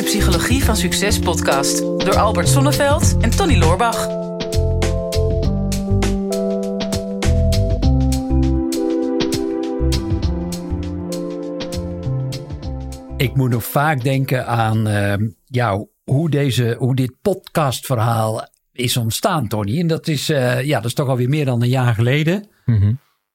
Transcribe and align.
de 0.00 0.06
Psychologie 0.06 0.64
van 0.64 0.76
Succes 0.76 1.18
podcast 1.18 1.78
door 1.78 2.16
Albert 2.16 2.48
Sonneveld 2.48 3.16
en 3.20 3.30
Tony 3.30 3.58
Loorbach. 3.58 4.08
Ik 13.16 13.34
moet 13.34 13.50
nog 13.50 13.64
vaak 13.64 14.02
denken 14.02 14.46
aan 14.46 14.88
uh, 14.88 15.14
ja, 15.44 15.84
hoe, 16.04 16.30
deze, 16.30 16.76
hoe 16.78 16.94
dit 16.94 17.12
podcastverhaal 17.22 18.48
is 18.72 18.96
ontstaan, 18.96 19.48
Tony. 19.48 19.80
En 19.80 19.86
dat 19.86 20.08
is, 20.08 20.30
uh, 20.30 20.62
ja, 20.62 20.76
dat 20.76 20.86
is 20.86 20.94
toch 20.94 21.08
alweer 21.08 21.28
meer 21.28 21.44
dan 21.44 21.62
een 21.62 21.68
jaar 21.68 21.94
geleden. 21.94 22.48
Mhm. 22.64 22.92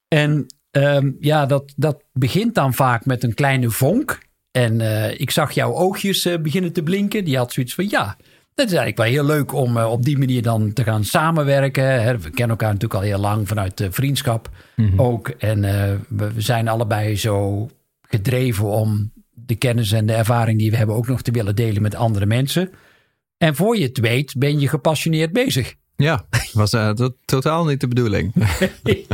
En 0.08 0.46
um, 0.72 1.18
ja, 1.20 1.46
dat, 1.46 1.74
dat 1.76 2.04
begint 2.14 2.56
dan 2.56 2.74
vaak 2.74 3.06
met 3.06 3.24
een 3.24 3.34
kleine 3.34 3.70
vonk. 3.70 4.25
En 4.56 4.80
uh, 4.80 5.20
ik 5.20 5.32
zag 5.32 5.52
jouw 5.52 5.74
oogjes 5.74 6.26
uh, 6.26 6.38
beginnen 6.38 6.74
te 6.74 6.84
blinken. 6.84 7.24
Die 7.26 7.38
had 7.38 7.54
zoiets 7.54 7.74
van 7.74 7.90
ja, 7.90 8.18
dat 8.54 8.66
is 8.66 8.74
eigenlijk 8.74 8.98
wel 8.98 9.06
heel 9.08 9.26
leuk 9.36 9.54
om 9.54 9.78
uh, 9.78 9.92
op 9.92 10.04
die 10.04 10.18
manier 10.18 10.42
dan 10.42 10.74
te 10.74 10.84
gaan 10.84 11.04
samenwerken. 11.04 12.02
Hè. 12.04 12.18
We 12.18 12.30
kennen 12.30 12.50
elkaar 12.50 12.74
natuurlijk 12.74 12.94
al 13.02 13.08
heel 13.08 13.20
lang 13.20 13.48
vanuit 13.48 13.78
de 13.78 13.92
vriendschap 13.92 14.50
Mhm. 14.76 15.00
ook. 15.02 15.28
En 15.28 15.62
we, 15.62 16.32
we 16.34 16.42
zijn 16.42 16.68
allebei 16.68 17.16
zo 17.18 17.68
gedreven 18.02 18.66
om 18.66 19.12
de 19.34 19.56
kennis 19.56 19.92
en 19.92 20.06
de 20.06 20.14
ervaring 20.14 20.60
die 20.60 20.72
we 20.72 20.78
hebben 20.78 20.96
ook 20.96 21.08
nog 21.08 21.22
te 21.22 21.32
willen 21.32 21.56
delen 21.56 21.82
met 21.82 21.96
andere 21.96 22.26
mensen. 22.26 22.70
En 23.38 23.56
voor 23.56 23.78
je 23.78 23.84
het 23.84 24.00
weet 24.00 24.36
ben 24.38 24.60
je 24.60 24.68
gepassioneerd 24.68 25.32
bezig. 25.32 25.76
Ja, 25.96 26.26
was 26.54 26.74
uh, 26.74 26.90
to 26.90 27.10
totaal 27.26 27.66
niet 27.66 27.80
de 27.80 27.88
bedoeling. 27.88 28.34
nee. 28.84 29.08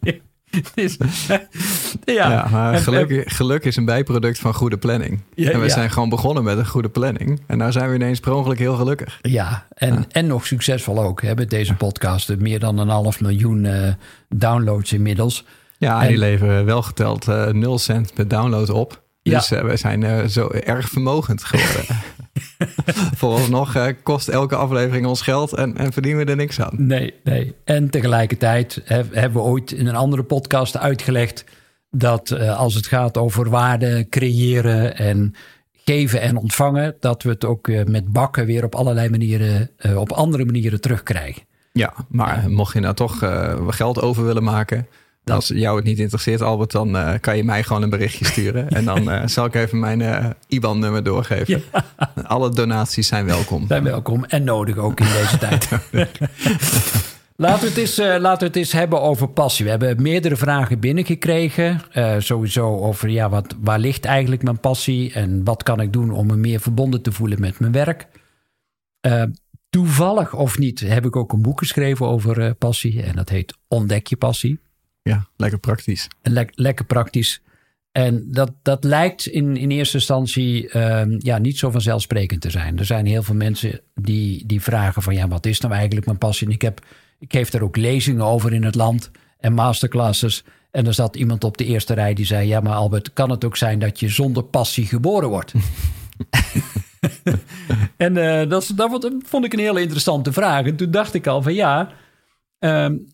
Dus, 0.74 0.96
ja, 2.04 2.30
ja, 2.30 2.48
maar 2.50 2.78
geluk, 2.78 3.22
geluk, 3.32 3.64
is 3.64 3.76
een 3.76 3.84
bijproduct 3.84 4.38
van 4.38 4.54
goede 4.54 4.78
planning. 4.78 5.20
Ja, 5.34 5.50
en 5.50 5.60
we 5.60 5.66
ja. 5.66 5.72
zijn 5.72 5.90
gewoon 5.90 6.08
begonnen 6.08 6.44
met 6.44 6.58
een 6.58 6.66
goede 6.66 6.88
planning. 6.88 7.40
En 7.46 7.58
nou 7.58 7.72
zijn 7.72 7.88
we 7.88 7.94
ineens 7.94 8.20
per 8.20 8.32
ongeluk 8.32 8.58
heel 8.58 8.74
gelukkig. 8.74 9.18
Ja, 9.22 9.66
en, 9.74 9.94
ja. 9.94 10.04
en 10.08 10.26
nog 10.26 10.46
succesvol 10.46 11.02
ook. 11.02 11.22
Hè, 11.22 11.34
met 11.34 11.50
deze 11.50 11.74
podcast. 11.74 12.36
Meer 12.38 12.58
dan 12.58 12.78
een 12.78 12.88
half 12.88 13.20
miljoen 13.20 13.64
uh, 13.64 13.92
downloads 14.28 14.92
inmiddels. 14.92 15.44
Ja, 15.78 16.02
en, 16.02 16.08
die 16.08 16.18
leveren 16.18 16.64
wel 16.64 16.82
geteld 16.82 17.28
uh, 17.28 17.46
0 17.46 17.78
cent 17.78 18.14
per 18.14 18.28
download 18.28 18.70
op. 18.70 19.02
Dus 19.22 19.52
uh, 19.52 19.60
we 19.60 19.76
zijn 19.76 20.02
uh, 20.02 20.24
zo 20.24 20.48
erg 20.48 20.88
vermogend 20.88 21.44
geworden. 21.44 21.96
Vooralsnog 23.18 23.76
uh, 23.76 23.86
kost 24.02 24.28
elke 24.28 24.56
aflevering 24.56 25.06
ons 25.06 25.22
geld 25.22 25.52
en, 25.52 25.76
en, 25.76 25.92
verdienen 25.92 26.24
we 26.24 26.30
er 26.30 26.36
niks 26.36 26.60
aan. 26.60 26.74
Nee, 26.76 27.14
nee. 27.24 27.54
En 27.64 27.90
tegelijkertijd 27.90 28.80
he, 28.84 29.02
hebben 29.12 29.42
we 29.42 29.48
ooit 29.48 29.72
in 29.72 29.86
een 29.86 29.96
andere 29.96 30.22
podcast 30.22 30.76
uitgelegd 30.76 31.44
dat 31.90 32.30
uh, 32.30 32.58
als 32.58 32.74
het 32.74 32.86
gaat 32.86 33.18
over 33.18 33.50
waarde 33.50 34.06
creëren 34.08 34.96
en 34.96 35.34
geven 35.84 36.20
en 36.20 36.36
ontvangen, 36.36 36.96
dat 37.00 37.22
we 37.22 37.28
het 37.28 37.44
ook 37.44 37.68
uh, 37.68 37.84
met 37.84 38.12
bakken 38.12 38.46
weer 38.46 38.64
op 38.64 38.74
allerlei 38.74 39.08
manieren, 39.08 39.70
op 39.96 40.12
andere 40.12 40.44
manieren 40.44 40.80
terugkrijgen. 40.80 41.42
Ja, 41.72 41.92
maar 42.08 42.50
mocht 42.50 42.72
je 42.72 42.80
nou 42.80 42.94
toch 42.94 43.18
geld 43.68 44.00
over 44.00 44.24
willen 44.24 44.44
maken. 44.44 44.86
Als 45.24 45.48
jou 45.48 45.76
het 45.76 45.84
niet 45.84 45.98
interesseert, 45.98 46.42
Albert, 46.42 46.70
dan 46.70 46.96
uh, 46.96 47.12
kan 47.20 47.36
je 47.36 47.44
mij 47.44 47.62
gewoon 47.62 47.82
een 47.82 47.90
berichtje 47.90 48.24
sturen. 48.24 48.68
en 48.68 48.84
dan 48.84 49.08
uh, 49.08 49.26
zal 49.36 49.44
ik 49.44 49.54
even 49.54 49.78
mijn 49.78 50.00
uh, 50.00 50.26
IBAN-nummer 50.48 51.02
doorgeven. 51.02 51.62
Ja. 51.72 51.84
Alle 52.22 52.50
donaties 52.50 53.08
zijn 53.08 53.24
welkom. 53.24 53.66
Zijn 53.66 53.84
welkom 53.84 54.24
en 54.24 54.44
nodig 54.44 54.76
ook 54.76 55.00
in 55.00 55.06
deze 55.06 55.38
tijd. 55.48 55.68
laten, 57.36 57.60
we 57.62 57.68
het 57.68 57.76
eens, 57.76 57.96
laten 57.96 58.38
we 58.38 58.46
het 58.46 58.56
eens 58.56 58.72
hebben 58.72 59.00
over 59.00 59.28
passie. 59.28 59.64
We 59.64 59.70
hebben 59.70 60.02
meerdere 60.02 60.36
vragen 60.36 60.80
binnengekregen. 60.80 61.80
sowieso 62.18 62.78
over 62.78 63.08
ja, 63.08 63.28
wat, 63.28 63.54
waar 63.60 63.78
ligt 63.78 64.04
eigenlijk 64.04 64.42
mijn 64.42 64.60
passie? 64.60 65.12
En 65.12 65.44
wat 65.44 65.62
kan 65.62 65.80
ik 65.80 65.92
doen 65.92 66.10
om 66.10 66.26
me 66.26 66.36
meer 66.36 66.60
verbonden 66.60 67.02
te 67.02 67.12
voelen 67.12 67.40
met 67.40 67.58
mijn 67.60 67.72
werk? 67.72 68.06
toevallig 69.70 70.34
of 70.34 70.58
niet 70.58 70.80
heb 70.80 71.06
ik 71.06 71.16
ook 71.16 71.32
een 71.32 71.42
boek 71.42 71.58
geschreven 71.58 72.06
over 72.06 72.54
passie. 72.54 73.02
En 73.02 73.16
dat 73.16 73.28
heet 73.28 73.56
Ontdek 73.68 74.06
je 74.06 74.16
passie. 74.16 74.60
Ja, 75.10 75.26
lekker 75.36 75.58
praktisch. 75.58 76.08
Le 76.22 76.48
lekker 76.54 76.84
praktisch. 76.84 77.42
En 77.92 78.24
dat, 78.28 78.52
dat 78.62 78.84
lijkt 78.84 79.26
in, 79.26 79.56
in 79.56 79.70
eerste 79.70 79.96
instantie 79.96 80.72
uh, 80.72 81.02
ja, 81.18 81.38
niet 81.38 81.58
zo 81.58 81.70
vanzelfsprekend 81.70 82.40
te 82.40 82.50
zijn. 82.50 82.78
Er 82.78 82.84
zijn 82.84 83.06
heel 83.06 83.22
veel 83.22 83.34
mensen 83.34 83.80
die, 83.94 84.46
die 84.46 84.62
vragen 84.62 85.02
van 85.02 85.14
ja, 85.14 85.28
wat 85.28 85.46
is 85.46 85.60
nou 85.60 85.74
eigenlijk 85.74 86.06
mijn 86.06 86.18
passie? 86.18 86.46
En 86.46 86.52
ik, 86.52 86.62
heb, 86.62 86.86
ik 87.18 87.32
geef 87.32 87.50
daar 87.50 87.62
ook 87.62 87.76
lezingen 87.76 88.24
over 88.24 88.52
in 88.52 88.64
het 88.64 88.74
land 88.74 89.10
en 89.38 89.52
masterclasses. 89.52 90.44
En 90.70 90.86
er 90.86 90.94
zat 90.94 91.16
iemand 91.16 91.44
op 91.44 91.56
de 91.56 91.64
eerste 91.64 91.94
rij 91.94 92.14
die 92.14 92.26
zei: 92.26 92.48
Ja, 92.48 92.60
maar 92.60 92.74
Albert, 92.74 93.12
kan 93.12 93.30
het 93.30 93.44
ook 93.44 93.56
zijn 93.56 93.78
dat 93.78 94.00
je 94.00 94.08
zonder 94.08 94.42
passie 94.42 94.86
geboren 94.86 95.28
wordt? 95.28 95.52
en 97.96 98.16
uh, 98.16 98.48
dat, 98.48 98.72
dat 98.74 99.12
vond 99.26 99.44
ik 99.44 99.52
een 99.52 99.58
hele 99.58 99.80
interessante 99.80 100.32
vraag. 100.32 100.66
En 100.66 100.76
toen 100.76 100.90
dacht 100.90 101.14
ik 101.14 101.26
al 101.26 101.42
van 101.42 101.54
ja. 101.54 101.92
Um, 102.58 103.06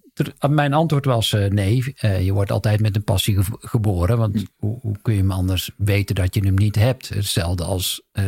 mijn 0.48 0.72
antwoord 0.72 1.04
was 1.04 1.32
uh, 1.32 1.50
nee. 1.50 1.94
Uh, 2.00 2.24
je 2.24 2.32
wordt 2.32 2.52
altijd 2.52 2.80
met 2.80 2.96
een 2.96 3.04
passie 3.04 3.42
ge 3.42 3.56
geboren. 3.58 4.18
Want 4.18 4.44
hoe, 4.56 4.78
hoe, 4.80 4.96
kun 5.02 5.14
je 5.14 5.20
hem 5.20 5.30
anders 5.30 5.70
weten 5.76 6.14
dat 6.14 6.34
je 6.34 6.40
hem 6.40 6.54
niet 6.54 6.74
hebt? 6.74 7.08
Hetzelfde 7.08 7.64
als 7.64 8.02
uh, 8.12 8.24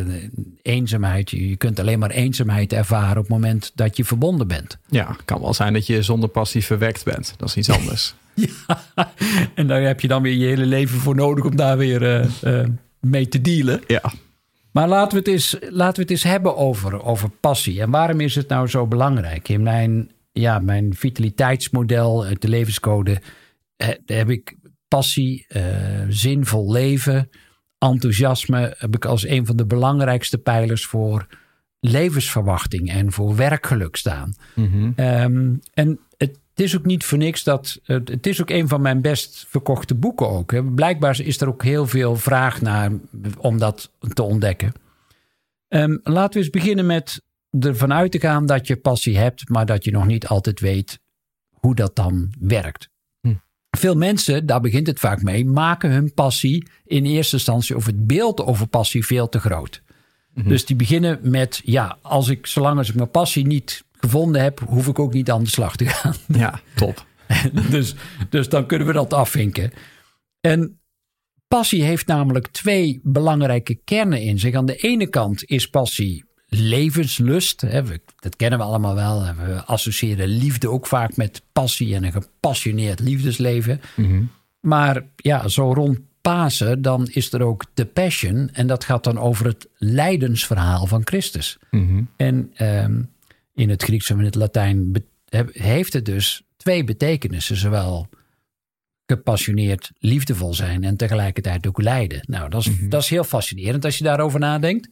eenzaamheid. 0.61 1.29
Je 1.29 1.55
kunt 1.55 1.79
alleen 1.79 1.99
maar 1.99 2.09
eenzaamheid 2.09 2.73
ervaren 2.73 3.17
op 3.17 3.23
het 3.23 3.29
moment 3.29 3.71
dat 3.75 3.97
je 3.97 4.05
verbonden 4.05 4.47
bent. 4.47 4.77
Ja, 4.87 5.07
het 5.07 5.25
kan 5.25 5.41
wel 5.41 5.53
zijn 5.53 5.73
dat 5.73 5.87
je 5.87 6.01
zonder 6.01 6.29
passie 6.29 6.65
verwekt 6.65 7.05
bent. 7.05 7.33
Dat 7.37 7.49
is 7.49 7.57
iets 7.57 7.69
anders. 7.69 8.13
ja, 8.33 8.83
en 9.55 9.67
daar 9.67 9.81
heb 9.81 9.99
je 9.99 10.07
dan 10.07 10.21
weer 10.21 10.35
je 10.35 10.47
hele 10.47 10.65
leven 10.65 10.99
voor 10.99 11.15
nodig 11.15 11.45
om 11.45 11.55
daar 11.55 11.77
weer 11.77 12.29
mee 12.99 13.27
te 13.27 13.41
dealen. 13.41 13.81
Ja. 13.87 14.11
Maar 14.71 14.87
laten 14.87 15.11
we 15.11 15.17
het 15.17 15.27
eens, 15.27 15.57
laten 15.69 15.95
we 15.95 16.01
het 16.01 16.11
eens 16.11 16.23
hebben 16.23 16.57
over, 16.57 17.03
over 17.03 17.29
passie. 17.29 17.81
En 17.81 17.89
waarom 17.89 18.19
is 18.19 18.35
het 18.35 18.47
nou 18.47 18.67
zo 18.67 18.87
belangrijk? 18.87 19.49
In 19.49 19.63
mijn 19.63 20.11
ja, 20.39 20.59
mijn 20.59 20.93
vitaliteitsmodel, 20.95 22.25
de 22.39 22.47
levenscode, 22.47 23.21
heb 24.05 24.29
ik 24.29 24.55
passie, 24.87 25.45
uh, 25.47 25.63
zinvol 26.09 26.71
leven, 26.71 27.29
enthousiasme, 27.77 28.75
heb 28.77 28.95
ik 28.95 29.05
als 29.05 29.27
een 29.27 29.45
van 29.45 29.55
de 29.55 29.65
belangrijkste 29.65 30.37
pijlers 30.37 30.85
voor 30.85 31.27
levensverwachting 31.79 32.91
en 32.91 33.11
voor 33.11 33.35
werkgeluk 33.35 33.95
staan. 33.95 34.33
Mm 34.55 34.71
-hmm. 34.71 34.93
um, 35.05 35.59
en 35.73 35.99
het 36.17 36.67
is 36.67 36.77
ook 36.77 36.85
niet 36.85 37.03
voor 37.03 37.17
niks 37.17 37.43
dat. 37.43 37.79
Het 37.83 38.27
is 38.27 38.41
ook 38.41 38.49
een 38.49 38.67
van 38.67 38.81
mijn 38.81 39.01
best 39.01 39.45
verkochte 39.49 39.95
boeken 39.95 40.29
ook. 40.29 40.51
Hè. 40.51 40.63
Blijkbaar 40.63 41.21
is 41.21 41.41
er 41.41 41.47
ook 41.47 41.63
heel 41.63 41.87
veel 41.87 42.15
vraag 42.15 42.61
naar 42.61 42.91
om 43.37 43.57
dat 43.57 43.91
te 44.13 44.23
ontdekken. 44.23 44.73
Um, 45.67 45.99
laten 46.03 46.33
we 46.33 46.39
eens 46.39 46.49
beginnen 46.49 46.85
met 46.85 47.21
ervan 47.59 47.93
uit 47.93 48.11
te 48.11 48.19
gaan 48.19 48.45
dat 48.45 48.67
je 48.67 48.75
passie 48.75 49.17
hebt, 49.17 49.49
maar 49.49 49.65
dat 49.65 49.83
je 49.83 49.91
nog 49.91 50.05
niet 50.05 50.27
altijd 50.27 50.59
weet 50.59 50.99
hoe 51.49 51.75
dat 51.75 51.95
dan 51.95 52.33
werkt. 52.39 52.89
Hm. 53.21 53.33
Veel 53.69 53.95
mensen, 53.95 54.45
daar 54.45 54.61
begint 54.61 54.87
het 54.87 54.99
vaak 54.99 55.21
mee, 55.21 55.45
maken 55.45 55.91
hun 55.91 56.13
passie 56.13 56.67
in 56.85 57.05
eerste 57.05 57.35
instantie 57.35 57.75
of 57.75 57.85
het 57.85 58.07
beeld 58.07 58.41
over 58.41 58.67
passie 58.67 59.05
veel 59.05 59.29
te 59.29 59.39
groot. 59.39 59.81
Mhm. 60.33 60.49
Dus 60.49 60.65
die 60.65 60.75
beginnen 60.75 61.19
met, 61.21 61.61
ja, 61.63 61.97
als 62.01 62.27
ik, 62.27 62.47
zolang 62.47 62.77
als 62.77 62.89
ik 62.89 62.95
mijn 62.95 63.11
passie 63.11 63.45
niet 63.45 63.83
gevonden 63.91 64.41
heb, 64.41 64.59
hoef 64.59 64.87
ik 64.87 64.99
ook 64.99 65.13
niet 65.13 65.31
aan 65.31 65.43
de 65.43 65.49
slag 65.49 65.75
te 65.75 65.85
gaan. 65.85 66.15
Ja, 66.27 66.59
top. 66.75 67.05
dus, 67.71 67.95
dus 68.29 68.49
dan 68.49 68.65
kunnen 68.65 68.87
we 68.87 68.93
dat 68.93 69.13
afvinken. 69.13 69.71
En 70.41 70.79
passie 71.47 71.83
heeft 71.83 72.07
namelijk 72.07 72.47
twee 72.47 72.99
belangrijke 73.03 73.75
kernen 73.75 74.21
in 74.21 74.39
zich. 74.39 74.55
Aan 74.55 74.65
de 74.65 74.75
ene 74.75 75.07
kant 75.07 75.43
is 75.43 75.69
passie 75.69 76.25
levenslust. 76.49 77.61
Hè, 77.61 77.83
we, 77.83 78.01
dat 78.19 78.35
kennen 78.35 78.59
we 78.59 78.65
allemaal 78.65 78.95
wel. 78.95 79.23
We 79.45 79.63
associëren 79.65 80.27
liefde 80.27 80.69
ook 80.69 80.87
vaak 80.87 81.15
met 81.15 81.41
passie 81.51 81.95
en 81.95 82.03
een 82.03 82.11
gepassioneerd 82.11 82.99
liefdesleven. 82.99 83.81
Mm 83.95 84.05
-hmm. 84.05 84.29
Maar 84.59 85.03
ja, 85.15 85.47
zo 85.47 85.73
rond 85.73 85.99
Pasen, 86.21 86.81
dan 86.81 87.07
is 87.07 87.33
er 87.33 87.41
ook 87.41 87.65
de 87.73 87.85
Passion. 87.85 88.49
En 88.53 88.67
dat 88.67 88.83
gaat 88.83 89.03
dan 89.03 89.17
over 89.17 89.45
het 89.45 89.67
lijdensverhaal 89.77 90.85
van 90.85 91.01
Christus. 91.03 91.57
Mm 91.71 91.87
-hmm. 91.87 92.09
En 92.15 92.53
um, 92.83 93.09
in 93.53 93.69
het 93.69 93.83
Grieks 93.83 94.09
en 94.09 94.19
in 94.19 94.25
het 94.25 94.35
Latijn 94.35 95.05
heeft 95.51 95.93
het 95.93 96.05
dus 96.05 96.41
twee 96.57 96.83
betekenissen. 96.83 97.55
Zowel 97.57 98.09
gepassioneerd 99.05 99.91
liefdevol 99.99 100.53
zijn 100.53 100.83
en 100.83 100.97
tegelijkertijd 100.97 101.67
ook 101.67 101.81
lijden. 101.81 102.21
Nou, 102.27 102.49
dat 102.49 102.59
is, 102.59 102.65
Mhm. 102.65 102.75
mm 102.75 102.81
-hmm. 102.81 102.89
dat 102.89 103.01
is 103.01 103.09
heel 103.09 103.23
fascinerend 103.23 103.85
als 103.85 103.97
je 103.97 104.03
daarover 104.03 104.39
nadenkt. 104.39 104.89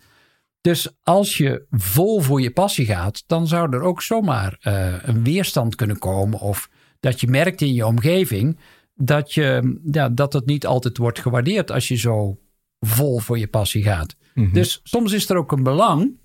Dus 0.62 0.98
als 1.04 1.38
je 1.38 1.66
vol 1.70 2.20
voor 2.20 2.42
je 2.42 2.52
passie 2.52 2.86
gaat, 2.86 3.24
dan 3.28 3.48
zou 3.48 3.74
er 3.74 3.82
ook 3.82 4.02
zomaar 4.02 4.60
uh, 4.62 4.94
een 5.02 5.24
weerstand 5.24 5.76
kunnen 5.76 6.00
komen. 6.00 6.40
Of 6.40 6.70
dat 7.00 7.22
je 7.22 7.28
merkt 7.28 7.62
in 7.62 7.74
je 7.74 7.86
omgeving 7.86 8.60
dat, 8.96 9.34
je, 9.34 9.80
ja, 9.92 10.10
dat 10.10 10.34
het 10.34 10.46
niet 10.46 10.66
altijd 10.66 10.98
wordt 10.98 11.20
gewaardeerd 11.20 11.72
als 11.72 11.88
je 11.88 11.96
zo 11.96 12.38
vol 12.80 13.20
voor 13.20 13.40
je 13.40 13.48
passie 13.48 13.84
gaat. 13.84 14.16
Mm 14.34 14.44
-hmm. 14.44 14.54
Dus 14.54 14.80
soms 14.84 15.12
is 15.12 15.30
er 15.30 15.38
ook 15.38 15.52
een 15.52 15.64
belang 15.64 16.18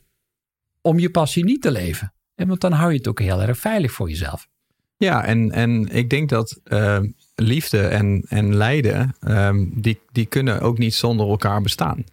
om 0.80 0.98
je 0.98 1.10
passie 1.10 1.44
niet 1.44 1.62
te 1.62 1.70
leven. 1.70 2.12
En 2.34 2.48
want 2.48 2.60
dan 2.60 2.72
hou 2.72 2.90
je 2.90 2.96
het 2.96 3.08
ook 3.08 3.20
heel 3.20 3.42
erg 3.42 3.58
veilig 3.58 3.92
voor 3.92 4.08
jezelf. 4.08 4.48
Ja, 4.96 5.24
en, 5.24 5.50
en 5.50 5.88
ik 5.88 6.10
denk 6.10 6.28
dat 6.28 6.60
uh, 6.64 6.98
liefde 7.34 7.80
en, 7.80 8.24
en 8.28 8.56
lijden, 8.56 9.14
um, 9.20 9.80
die, 9.80 10.00
die 10.12 10.26
kunnen 10.26 10.60
ook 10.60 10.78
niet 10.78 10.94
zonder 10.94 11.28
elkaar 11.28 11.62
bestaan. 11.62 12.04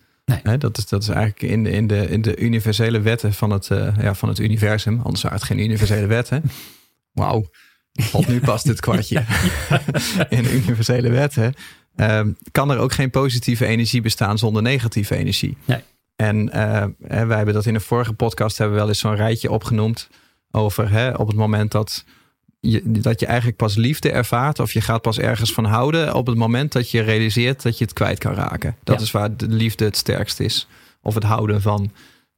Nee. 0.43 0.57
dat, 0.57 0.77
is, 0.77 0.87
dat 0.87 1.01
is 1.01 1.09
eigenlijk 1.09 1.41
in 1.41 1.63
de, 1.63 1.69
in 1.69 1.87
de, 1.87 2.07
in 2.07 2.21
de 2.21 2.37
universele 2.37 2.99
wetten 2.99 3.33
van 3.33 3.49
het, 3.49 3.69
uh, 3.69 3.87
ja, 4.01 4.13
van 4.13 4.29
het 4.29 4.39
universum. 4.39 4.99
Anders 5.03 5.21
waren 5.21 5.37
het 5.37 5.47
geen 5.47 5.59
universele 5.59 6.07
wetten. 6.07 6.43
Wauw, 7.11 7.49
valt 7.93 8.27
nu 8.27 8.39
pas 8.39 8.63
dit 8.63 8.79
kwartje. 8.79 9.19
in 10.29 10.43
de 10.43 10.53
universele 10.53 11.09
wetten 11.09 11.53
uh, 11.95 12.21
kan 12.51 12.71
er 12.71 12.77
ook 12.77 12.93
geen 12.93 13.09
positieve 13.09 13.65
energie 13.65 14.01
bestaan 14.01 14.37
zonder 14.37 14.61
negatieve 14.61 15.15
energie. 15.15 15.57
Nee. 15.65 15.83
En 16.15 16.45
uh, 16.45 16.85
wij 16.97 17.37
hebben 17.37 17.53
dat 17.53 17.65
in 17.65 17.75
een 17.75 17.81
vorige 17.81 18.13
podcast 18.13 18.57
hebben 18.57 18.75
we 18.75 18.81
wel 18.81 18.89
eens 18.89 18.99
zo'n 18.99 19.15
rijtje 19.15 19.51
opgenoemd 19.51 20.09
over 20.51 20.91
hè, 20.91 21.11
op 21.11 21.27
het 21.27 21.35
moment 21.35 21.71
dat 21.71 22.05
je, 22.59 22.81
dat 22.85 23.19
je 23.19 23.25
eigenlijk 23.25 23.57
pas 23.57 23.75
liefde 23.75 24.11
ervaart 24.11 24.59
of 24.59 24.71
je 24.71 24.81
gaat 24.81 25.01
pas 25.01 25.19
ergens 25.19 25.53
van 25.53 25.65
houden 25.65 26.13
op 26.13 26.27
het 26.27 26.37
moment 26.37 26.71
dat 26.71 26.91
je 26.91 27.01
realiseert 27.01 27.61
dat 27.61 27.77
je 27.77 27.83
het 27.83 27.93
kwijt 27.93 28.19
kan 28.19 28.33
raken. 28.33 28.75
Dat 28.83 29.01
is 29.01 29.11
waar 29.11 29.37
de 29.37 29.47
liefde 29.47 29.85
het 29.85 29.97
sterkst 29.97 30.39
is. 30.39 30.67
Of 31.01 31.13
het 31.13 31.23
houden 31.23 31.61
van. 31.61 31.91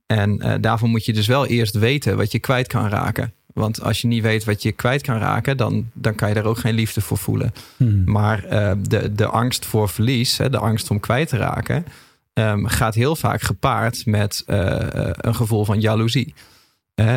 En 0.05 0.45
uh, 0.45 0.53
daarvoor 0.61 0.89
moet 0.89 1.05
je 1.05 1.13
dus 1.13 1.27
wel 1.27 1.45
eerst 1.45 1.77
weten 1.77 2.17
wat 2.17 2.31
je 2.31 2.39
kwijt 2.39 2.67
kan 2.67 2.87
raken. 2.87 3.33
Want 3.53 3.81
als 3.81 4.01
je 4.01 4.07
niet 4.07 4.23
weet 4.23 4.43
wat 4.43 4.61
je 4.61 4.71
kwijt 4.71 5.01
kan 5.01 5.17
raken, 5.17 5.57
dan, 5.57 5.89
dan 5.93 6.15
kan 6.15 6.27
je 6.27 6.33
daar 6.33 6.45
ook 6.45 6.57
geen 6.57 6.75
liefde 6.75 7.01
voor 7.01 7.17
voelen. 7.17 7.53
Hmm. 7.77 8.03
Maar 8.05 8.45
uh, 8.51 8.71
de, 8.81 9.15
de 9.15 9.25
angst 9.25 9.65
voor 9.65 9.89
verlies, 9.89 10.37
hè, 10.37 10.49
de 10.49 10.57
angst 10.57 10.89
om 10.89 10.99
kwijt 10.99 11.29
te 11.29 11.37
raken, 11.37 11.85
um, 12.33 12.67
gaat 12.67 12.95
heel 12.95 13.15
vaak 13.15 13.41
gepaard 13.41 14.05
met 14.05 14.43
uh, 14.47 14.75
een 15.15 15.35
gevoel 15.35 15.65
van 15.65 15.79
jaloezie 15.79 16.33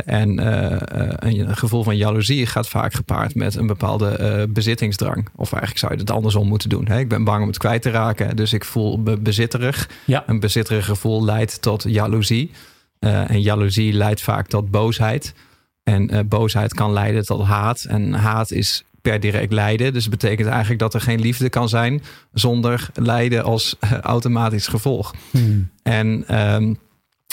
en 0.05 0.41
uh, 0.41 0.77
een 1.17 1.57
gevoel 1.57 1.83
van 1.83 1.97
jaloezie 1.97 2.47
gaat 2.47 2.69
vaak 2.69 2.95
gepaard 2.95 3.35
met 3.35 3.55
een 3.55 3.67
bepaalde 3.67 4.19
uh, 4.21 4.55
bezittingsdrang. 4.55 5.29
Of 5.37 5.53
eigenlijk 5.53 5.81
zou 5.81 5.93
je 5.93 5.99
het 5.99 6.11
andersom 6.11 6.49
moeten 6.49 6.69
doen. 6.69 6.87
Hè? 6.87 6.99
Ik 6.99 7.09
ben 7.09 7.25
bang 7.25 7.43
om 7.43 7.49
het 7.49 7.59
kwijt 7.59 7.83
te 7.83 7.91
raken, 7.91 8.37
dus 8.37 8.53
ik 8.53 8.65
voel 8.65 8.97
me 8.97 9.17
bezitterig. 9.19 9.89
Ja. 10.05 10.25
Een 10.27 10.41
bezitterig 10.41 10.85
gevoel 10.85 11.25
leidt 11.25 11.63
tot 11.63 11.85
jaloezie. 11.89 12.51
en 12.99 13.41
jaloezie 13.41 13.93
leidt 13.93 14.23
vaak 14.23 14.47
tot 14.47 14.71
boosheid. 14.71 15.35
En 15.83 16.29
boosheid 16.29 16.75
kan 16.75 16.93
leiden 16.93 17.25
tot 17.25 17.43
haat. 17.43 17.85
En 17.85 18.13
haat 18.13 18.51
is 18.51 18.85
per 19.05 19.21
direct 19.21 19.53
lijden. 19.53 19.93
Dus 19.93 20.03
het 20.03 20.11
betekent 20.11 20.49
eigenlijk 20.49 20.81
dat 20.81 20.95
er 20.95 21.01
geen 21.01 21.21
liefde 21.21 21.49
kan 21.49 21.69
zijn 21.69 22.03
zonder 22.33 22.89
lijden 22.95 23.45
als 23.45 23.77
automatisch 24.03 24.67
gevolg. 24.67 25.15
Hmm. 25.31 25.71
En 25.83 26.39
um, 26.55 26.79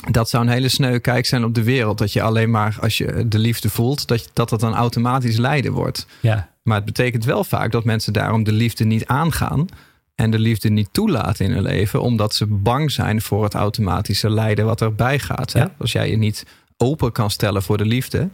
dat 0.10 0.30
zou 0.30 0.44
een 0.44 0.52
hele 0.52 0.70
sneu 0.70 0.98
kijk 0.98 1.26
zijn 1.26 1.44
op 1.44 1.56
de 1.56 1.64
wereld. 1.64 1.98
Dat 1.98 2.14
je 2.14 2.22
alleen 2.22 2.50
maar 2.50 2.78
als 2.82 2.98
je 2.98 3.28
de 3.28 3.40
liefde 3.40 3.70
voelt, 3.70 4.08
dat 4.08 4.30
dat, 4.34 4.50
dat 4.50 4.60
dan 4.60 4.74
automatisch 4.74 5.38
lijden 5.38 5.72
wordt. 5.72 6.06
Ja. 6.20 6.50
Maar 6.64 6.76
het 6.76 6.86
betekent 6.86 7.26
wel 7.26 7.44
vaak 7.44 7.72
dat 7.72 7.84
mensen 7.84 8.14
daarom 8.14 8.44
de 8.44 8.52
liefde 8.52 8.86
niet 8.86 9.06
aangaan. 9.06 9.68
En 10.16 10.32
de 10.32 10.40
liefde 10.40 10.70
niet 10.70 10.90
toelaten 10.92 11.46
in 11.46 11.52
hun 11.52 11.62
leven, 11.62 12.02
omdat 12.02 12.34
ze 12.34 12.46
bang 12.46 12.92
zijn 12.92 13.22
voor 13.22 13.44
het 13.44 13.54
automatische 13.54 14.30
lijden 14.30 14.66
wat 14.66 14.82
erbij 14.82 15.20
gaat. 15.20 15.54
Hè? 15.54 15.66
Als 15.78 15.92
jij 15.92 16.10
je 16.10 16.18
niet 16.18 16.46
open 16.78 17.12
kan 17.12 17.30
stellen 17.32 17.64
voor 17.64 17.78
de 17.78 17.86
liefde, 17.86 18.30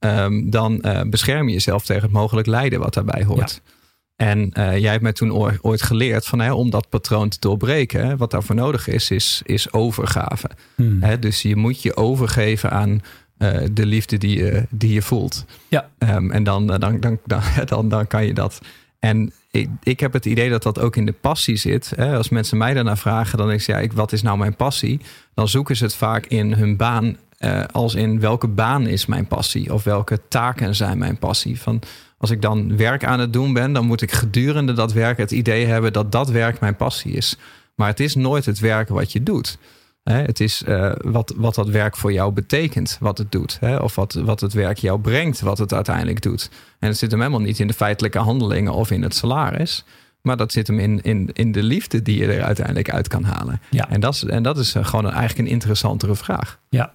um, 0.00 0.50
dan 0.50 0.78
uh, 0.82 1.00
bescherm 1.02 1.46
je 1.46 1.52
jezelf 1.52 1.84
tegen 1.84 2.02
het 2.02 2.12
mogelijk 2.12 2.46
lijden 2.46 2.80
wat 2.80 2.94
daarbij 2.94 3.24
hoort. 3.24 3.60
Ja. 3.64 3.72
En 4.18 4.50
uh, 4.58 4.78
jij 4.78 4.90
hebt 4.90 5.02
mij 5.02 5.12
toen 5.12 5.32
ooit 5.62 5.82
geleerd 5.82 6.26
van 6.26 6.38
hè, 6.38 6.52
om 6.52 6.70
dat 6.70 6.88
patroon 6.88 7.28
te 7.28 7.36
doorbreken, 7.40 8.16
wat 8.16 8.30
daarvoor 8.30 8.54
nodig 8.54 8.88
is, 8.88 9.10
is, 9.10 9.42
is 9.44 9.72
overgave. 9.72 10.50
Hmm. 10.74 11.02
Hè, 11.02 11.18
dus 11.18 11.42
je 11.42 11.56
moet 11.56 11.82
je 11.82 11.96
overgeven 11.96 12.70
aan 12.70 13.02
uh, 13.38 13.58
de 13.72 13.86
liefde 13.86 14.18
die 14.18 14.38
je, 14.38 14.66
die 14.70 14.92
je 14.92 15.02
voelt. 15.02 15.44
Ja. 15.68 15.88
Um, 15.98 16.30
en 16.30 16.44
dan, 16.44 16.66
dan, 16.66 16.80
dan, 16.80 17.18
dan, 17.24 17.42
dan, 17.66 17.88
dan 17.88 18.06
kan 18.06 18.26
je 18.26 18.34
dat. 18.34 18.60
En 18.98 19.32
ik, 19.50 19.68
ik 19.82 20.00
heb 20.00 20.12
het 20.12 20.26
idee 20.26 20.50
dat 20.50 20.62
dat 20.62 20.78
ook 20.78 20.96
in 20.96 21.06
de 21.06 21.14
passie 21.20 21.56
zit. 21.56 21.92
Hè? 21.96 22.16
Als 22.16 22.28
mensen 22.28 22.58
mij 22.58 22.74
daarna 22.74 22.96
vragen, 22.96 23.38
dan 23.38 23.48
denk 23.48 23.60
ik, 23.60 23.66
ja, 23.66 23.78
ik, 23.78 23.92
wat 23.92 24.12
is 24.12 24.22
nou 24.22 24.38
mijn 24.38 24.56
passie? 24.56 25.00
Dan 25.34 25.48
zoeken 25.48 25.76
ze 25.76 25.84
het 25.84 25.94
vaak 25.94 26.26
in 26.26 26.52
hun 26.52 26.76
baan, 26.76 27.16
uh, 27.38 27.64
als 27.72 27.94
in 27.94 28.20
welke 28.20 28.48
baan 28.48 28.86
is 28.86 29.06
mijn 29.06 29.26
passie? 29.26 29.72
Of 29.72 29.84
welke 29.84 30.20
taken 30.28 30.74
zijn 30.74 30.98
mijn 30.98 31.18
passie? 31.18 31.60
Van, 31.60 31.82
als 32.18 32.30
ik 32.30 32.42
dan 32.42 32.76
werk 32.76 33.04
aan 33.04 33.20
het 33.20 33.32
doen 33.32 33.52
ben, 33.52 33.72
dan 33.72 33.86
moet 33.86 34.02
ik 34.02 34.12
gedurende 34.12 34.72
dat 34.72 34.92
werk 34.92 35.18
het 35.18 35.30
idee 35.30 35.66
hebben 35.66 35.92
dat 35.92 36.12
dat 36.12 36.30
werk 36.30 36.60
mijn 36.60 36.76
passie 36.76 37.12
is. 37.12 37.36
Maar 37.74 37.88
het 37.88 38.00
is 38.00 38.14
nooit 38.14 38.44
het 38.44 38.58
werk 38.58 38.88
wat 38.88 39.12
je 39.12 39.22
doet. 39.22 39.58
Het 40.02 40.40
is 40.40 40.62
uh, 40.68 40.92
wat, 40.96 41.34
wat 41.36 41.54
dat 41.54 41.68
werk 41.68 41.96
voor 41.96 42.12
jou 42.12 42.32
betekent, 42.32 42.96
wat 43.00 43.18
het 43.18 43.32
doet. 43.32 43.56
Hè? 43.60 43.76
Of 43.76 43.94
wat, 43.94 44.12
wat 44.14 44.40
het 44.40 44.52
werk 44.52 44.78
jou 44.78 45.00
brengt, 45.00 45.40
wat 45.40 45.58
het 45.58 45.72
uiteindelijk 45.72 46.22
doet. 46.22 46.50
En 46.78 46.88
het 46.88 46.98
zit 46.98 47.10
hem 47.10 47.20
helemaal 47.20 47.40
niet 47.40 47.58
in 47.58 47.66
de 47.66 47.72
feitelijke 47.72 48.18
handelingen 48.18 48.72
of 48.72 48.90
in 48.90 49.02
het 49.02 49.14
salaris. 49.14 49.84
Maar 50.22 50.36
dat 50.36 50.52
zit 50.52 50.66
hem 50.66 50.78
in, 50.78 51.02
in, 51.02 51.30
in 51.32 51.52
de 51.52 51.62
liefde 51.62 52.02
die 52.02 52.18
je 52.18 52.32
er 52.32 52.42
uiteindelijk 52.42 52.90
uit 52.90 53.08
kan 53.08 53.24
halen. 53.24 53.60
Ja. 53.70 53.88
En, 53.88 54.00
dat 54.00 54.14
is, 54.14 54.24
en 54.24 54.42
dat 54.42 54.58
is 54.58 54.74
gewoon 54.80 55.04
een, 55.04 55.12
eigenlijk 55.12 55.48
een 55.48 55.54
interessantere 55.54 56.14
vraag. 56.14 56.60
Ja. 56.68 56.94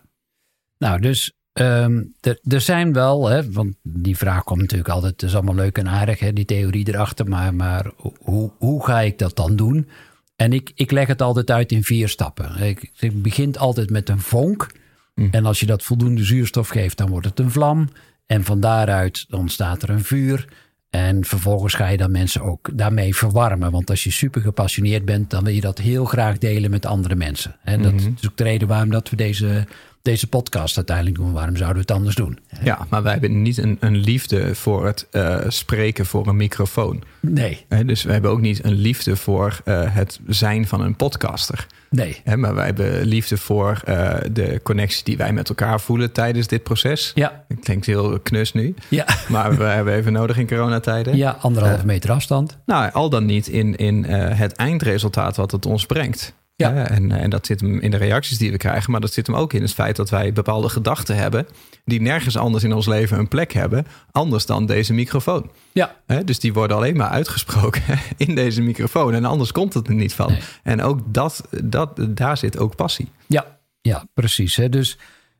Nou, 0.77 0.99
dus 0.99 1.33
Um, 1.53 2.13
er 2.47 2.61
zijn 2.61 2.93
wel, 2.93 3.27
hè, 3.29 3.51
want 3.51 3.75
die 3.83 4.17
vraag 4.17 4.43
komt 4.43 4.61
natuurlijk 4.61 4.89
altijd, 4.89 5.11
het 5.11 5.29
is 5.29 5.35
allemaal 5.35 5.55
leuk 5.55 5.77
en 5.77 5.87
aardig, 5.87 6.19
hè, 6.19 6.33
die 6.33 6.45
theorie 6.45 6.87
erachter, 6.87 7.27
maar, 7.27 7.53
maar 7.53 7.91
hoe, 8.19 8.51
hoe 8.57 8.85
ga 8.85 9.01
ik 9.01 9.17
dat 9.17 9.35
dan 9.35 9.55
doen? 9.55 9.87
En 10.35 10.53
ik, 10.53 10.71
ik 10.75 10.91
leg 10.91 11.07
het 11.07 11.21
altijd 11.21 11.51
uit 11.51 11.71
in 11.71 11.83
vier 11.83 12.07
stappen. 12.09 12.61
Ik, 12.61 12.91
ik 12.99 13.21
begint 13.21 13.57
altijd 13.57 13.89
met 13.89 14.09
een 14.09 14.19
vonk. 14.19 14.71
Hm. 15.13 15.27
En 15.31 15.45
als 15.45 15.59
je 15.59 15.65
dat 15.65 15.83
voldoende 15.83 16.23
zuurstof 16.23 16.67
geeft, 16.67 16.97
dan 16.97 17.09
wordt 17.09 17.25
het 17.25 17.39
een 17.39 17.51
vlam. 17.51 17.89
En 18.25 18.43
van 18.43 18.59
daaruit 18.59 19.25
ontstaat 19.29 19.83
er 19.83 19.89
een 19.89 20.03
vuur. 20.03 20.47
En 20.89 21.25
vervolgens 21.25 21.73
ga 21.73 21.87
je 21.87 21.97
dan 21.97 22.11
mensen 22.11 22.41
ook 22.41 22.69
daarmee 22.77 23.15
verwarmen. 23.15 23.71
Want 23.71 23.89
als 23.89 24.03
je 24.03 24.11
super 24.11 24.41
gepassioneerd 24.41 25.05
bent, 25.05 25.29
dan 25.29 25.43
wil 25.43 25.53
je 25.53 25.61
dat 25.61 25.77
heel 25.77 26.05
graag 26.05 26.37
delen 26.37 26.69
met 26.69 26.85
andere 26.85 27.15
mensen. 27.15 27.55
En 27.63 27.81
dat 27.81 27.93
Mhm. 27.93 28.11
is 28.21 28.29
ook 28.29 28.37
de 28.37 28.43
reden 28.43 28.67
waarom 28.67 28.89
dat 28.89 29.09
we 29.09 29.15
deze, 29.15 29.65
deze 30.03 30.27
podcast 30.27 30.75
uiteindelijk 30.75 31.15
doen. 31.15 31.31
Waarom 31.31 31.55
zouden 31.55 31.75
we 31.75 31.81
het 31.81 31.97
anders 31.97 32.15
doen? 32.15 32.39
Ja, 32.63 32.87
maar 32.89 33.03
wij 33.03 33.11
hebben 33.11 33.41
niet 33.41 33.57
een, 33.57 33.77
een 33.79 33.95
liefde 33.95 34.55
voor 34.55 34.85
het 34.85 35.07
uh, 35.11 35.39
spreken 35.47 36.05
voor 36.05 36.27
een 36.27 36.35
microfoon. 36.35 37.03
Nee. 37.19 37.65
He, 37.69 37.85
dus 37.85 38.03
we 38.03 38.11
hebben 38.11 38.31
ook 38.31 38.41
niet 38.41 38.63
een 38.63 38.73
liefde 38.73 39.15
voor 39.15 39.61
uh, 39.65 39.95
het 39.95 40.19
zijn 40.27 40.67
van 40.67 40.81
een 40.81 40.95
podcaster. 40.95 41.67
Nee. 41.89 42.21
He, 42.23 42.37
maar 42.37 42.55
wij 42.55 42.65
hebben 42.65 43.05
liefde 43.05 43.37
voor 43.37 43.81
uh, 43.87 44.15
de 44.31 44.59
connectie 44.63 45.03
die 45.03 45.17
wij 45.17 45.33
met 45.33 45.49
elkaar 45.49 45.81
voelen 45.81 46.11
tijdens 46.11 46.47
dit 46.47 46.63
proces. 46.63 47.11
Ja. 47.15 47.45
Het 47.47 47.59
klinkt 47.59 47.85
heel 47.85 48.19
knus 48.19 48.53
nu. 48.53 48.75
Ja. 48.89 49.05
Maar 49.29 49.57
we 49.57 49.63
hebben 49.63 49.93
even 49.93 50.13
nodig 50.13 50.37
in 50.37 50.47
coronatijden. 50.47 51.17
Ja, 51.17 51.37
anderhalve 51.41 51.85
meter 51.85 52.11
afstand. 52.11 52.57
Nou, 52.65 52.91
al 52.91 53.09
dan 53.09 53.25
niet 53.25 53.47
in, 53.47 53.75
in 53.75 54.03
het 54.13 54.53
eindresultaat 54.53 55.35
wat 55.35 55.51
het 55.51 55.65
ons 55.65 55.85
brengt. 55.85 56.33
Ja. 56.55 56.87
En, 56.89 57.11
en 57.11 57.29
dat 57.29 57.45
zit 57.45 57.59
hem 57.59 57.79
in 57.79 57.91
de 57.91 57.97
reacties 57.97 58.37
die 58.37 58.51
we 58.51 58.57
krijgen, 58.57 58.91
maar 58.91 59.01
dat 59.01 59.13
zit 59.13 59.27
hem 59.27 59.35
ook 59.35 59.53
in 59.53 59.61
het 59.61 59.73
feit 59.73 59.95
dat 59.95 60.09
wij 60.09 60.33
bepaalde 60.33 60.69
gedachten 60.69 61.15
hebben 61.15 61.47
die 61.85 62.01
nergens 62.01 62.37
anders 62.37 62.63
in 62.63 62.73
ons 62.73 62.87
leven 62.87 63.19
een 63.19 63.27
plek 63.27 63.51
hebben, 63.51 63.85
anders 64.11 64.45
dan 64.45 64.65
deze 64.65 64.93
microfoon. 64.93 65.51
Ja. 65.71 65.95
He, 66.05 66.23
dus 66.23 66.39
die 66.39 66.53
worden 66.53 66.77
alleen 66.77 66.97
maar 66.97 67.09
uitgesproken 67.09 67.81
in 68.17 68.35
deze 68.35 68.61
microfoon 68.61 69.13
en 69.13 69.25
anders 69.25 69.51
komt 69.51 69.73
het 69.73 69.87
er 69.87 69.93
niet 69.93 70.13
van. 70.13 70.31
Nee. 70.31 70.41
En 70.63 70.81
ook 70.81 71.13
dat, 71.13 71.47
dat, 71.63 72.07
daar 72.09 72.37
zit 72.37 72.57
ook 72.57 72.75
passie. 72.75 73.11
Ja, 73.27 73.59
ja 73.81 74.07
precies. 74.13 74.55
Hè. 74.55 74.69
Dus, 74.69 74.97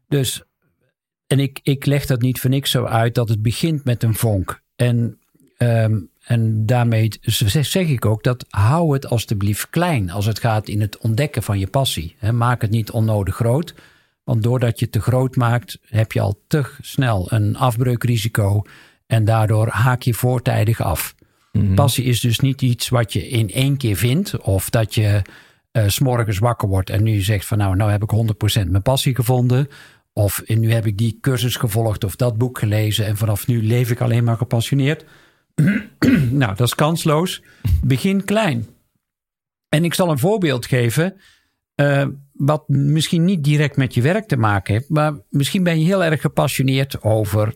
dus, 0.08 0.43
en 1.27 1.39
ik, 1.39 1.60
ik 1.63 1.86
leg 1.86 2.05
dat 2.05 2.22
niet 2.22 2.39
voor 2.39 2.50
niks 2.50 2.72
zo 2.72 2.86
uit 2.86 3.15
dat 3.15 3.29
het 3.29 3.41
begint 3.41 3.84
met 3.84 4.03
een 4.03 4.15
vonk. 4.15 4.62
En 4.75 5.20
um, 5.58 6.12
en 6.24 6.65
daarmee 6.65 7.10
zeg 7.22 7.88
ik 7.88 8.06
ook 8.06 8.24
dat 8.24 8.46
hou 8.50 8.94
het 8.94 9.10
alstublieft 9.10 9.70
klein 9.70 10.12
als 10.12 10.25
het 10.25 10.39
gaat 10.39 10.68
in 10.68 10.82
het 10.82 10.98
ontdekken 10.98 11.44
van 11.44 11.60
je 11.60 11.68
passie. 11.68 12.15
maak 12.32 12.62
het 12.62 12.72
niet 12.72 12.92
onnodig 12.92 13.36
groot. 13.36 13.74
Want 14.24 14.44
doordat 14.44 14.80
je 14.80 14.86
het 14.86 14.94
te 14.94 15.01
groot 15.01 15.36
maakt, 15.36 15.80
heb 15.88 16.12
je 16.12 16.20
al 16.20 16.39
te 16.48 16.65
snel 16.82 17.32
een 17.32 17.58
afbreukrisico. 17.58 18.62
En 19.08 19.25
daardoor 19.25 19.68
haak 19.68 20.01
je 20.01 20.13
voortijdig 20.13 20.82
af. 20.82 21.15
Mhm. 21.51 21.74
Passie 21.74 22.03
is 22.03 22.20
dus 22.20 22.39
niet 22.39 22.62
iets 22.62 22.89
wat 22.89 23.13
je 23.13 23.27
in 23.27 23.51
één 23.51 23.77
keer 23.77 23.96
vindt. 23.96 24.38
Of 24.39 24.70
dat 24.70 24.96
je 24.96 25.22
uh, 25.72 25.84
s'morgens 25.88 26.39
wakker 26.39 26.68
wordt 26.68 26.89
en 26.89 27.03
nu 27.03 27.22
zegt 27.22 27.46
van 27.46 27.58
nou, 27.58 27.75
nou 27.75 27.92
heb 27.92 28.03
ik 28.03 28.12
100% 28.63 28.70
mijn 28.70 28.82
passie 28.82 29.15
gevonden. 29.15 29.68
Of 30.13 30.42
nu 30.48 30.72
heb 30.72 30.86
ik 30.86 30.98
die 30.98 31.18
cursus 31.22 31.56
gevolgd 31.56 32.03
of 32.03 32.15
dat 32.15 32.38
boek 32.38 32.60
gelezen. 32.60 33.06
En 33.06 33.18
vanaf 33.18 33.48
nu 33.48 33.63
leef 33.63 33.92
ik 33.92 34.01
alleen 34.01 34.24
maar 34.24 34.38
gepassioneerd. 34.38 35.06
nou, 36.31 36.55
dat 36.55 36.67
is 36.67 36.75
kansloos. 36.75 37.41
Begin 37.81 38.24
klein. 38.24 38.67
En 39.69 39.83
ik 39.83 39.93
zal 39.93 40.10
een 40.10 40.19
voorbeeld 40.19 40.65
geven. 40.65 41.15
Uh, 41.75 42.05
wat 42.33 42.67
misschien 42.67 43.25
niet 43.25 43.43
direct 43.43 43.77
met 43.77 43.93
je 43.93 44.01
werk 44.01 44.27
te 44.27 44.38
maken 44.38 44.74
heeft. 44.74 44.89
Maar 44.89 45.13
misschien 45.29 45.63
ben 45.63 45.79
je 45.79 45.86
heel 45.86 46.03
erg 46.03 46.22
gepassioneerd 46.22 47.01
over 47.01 47.55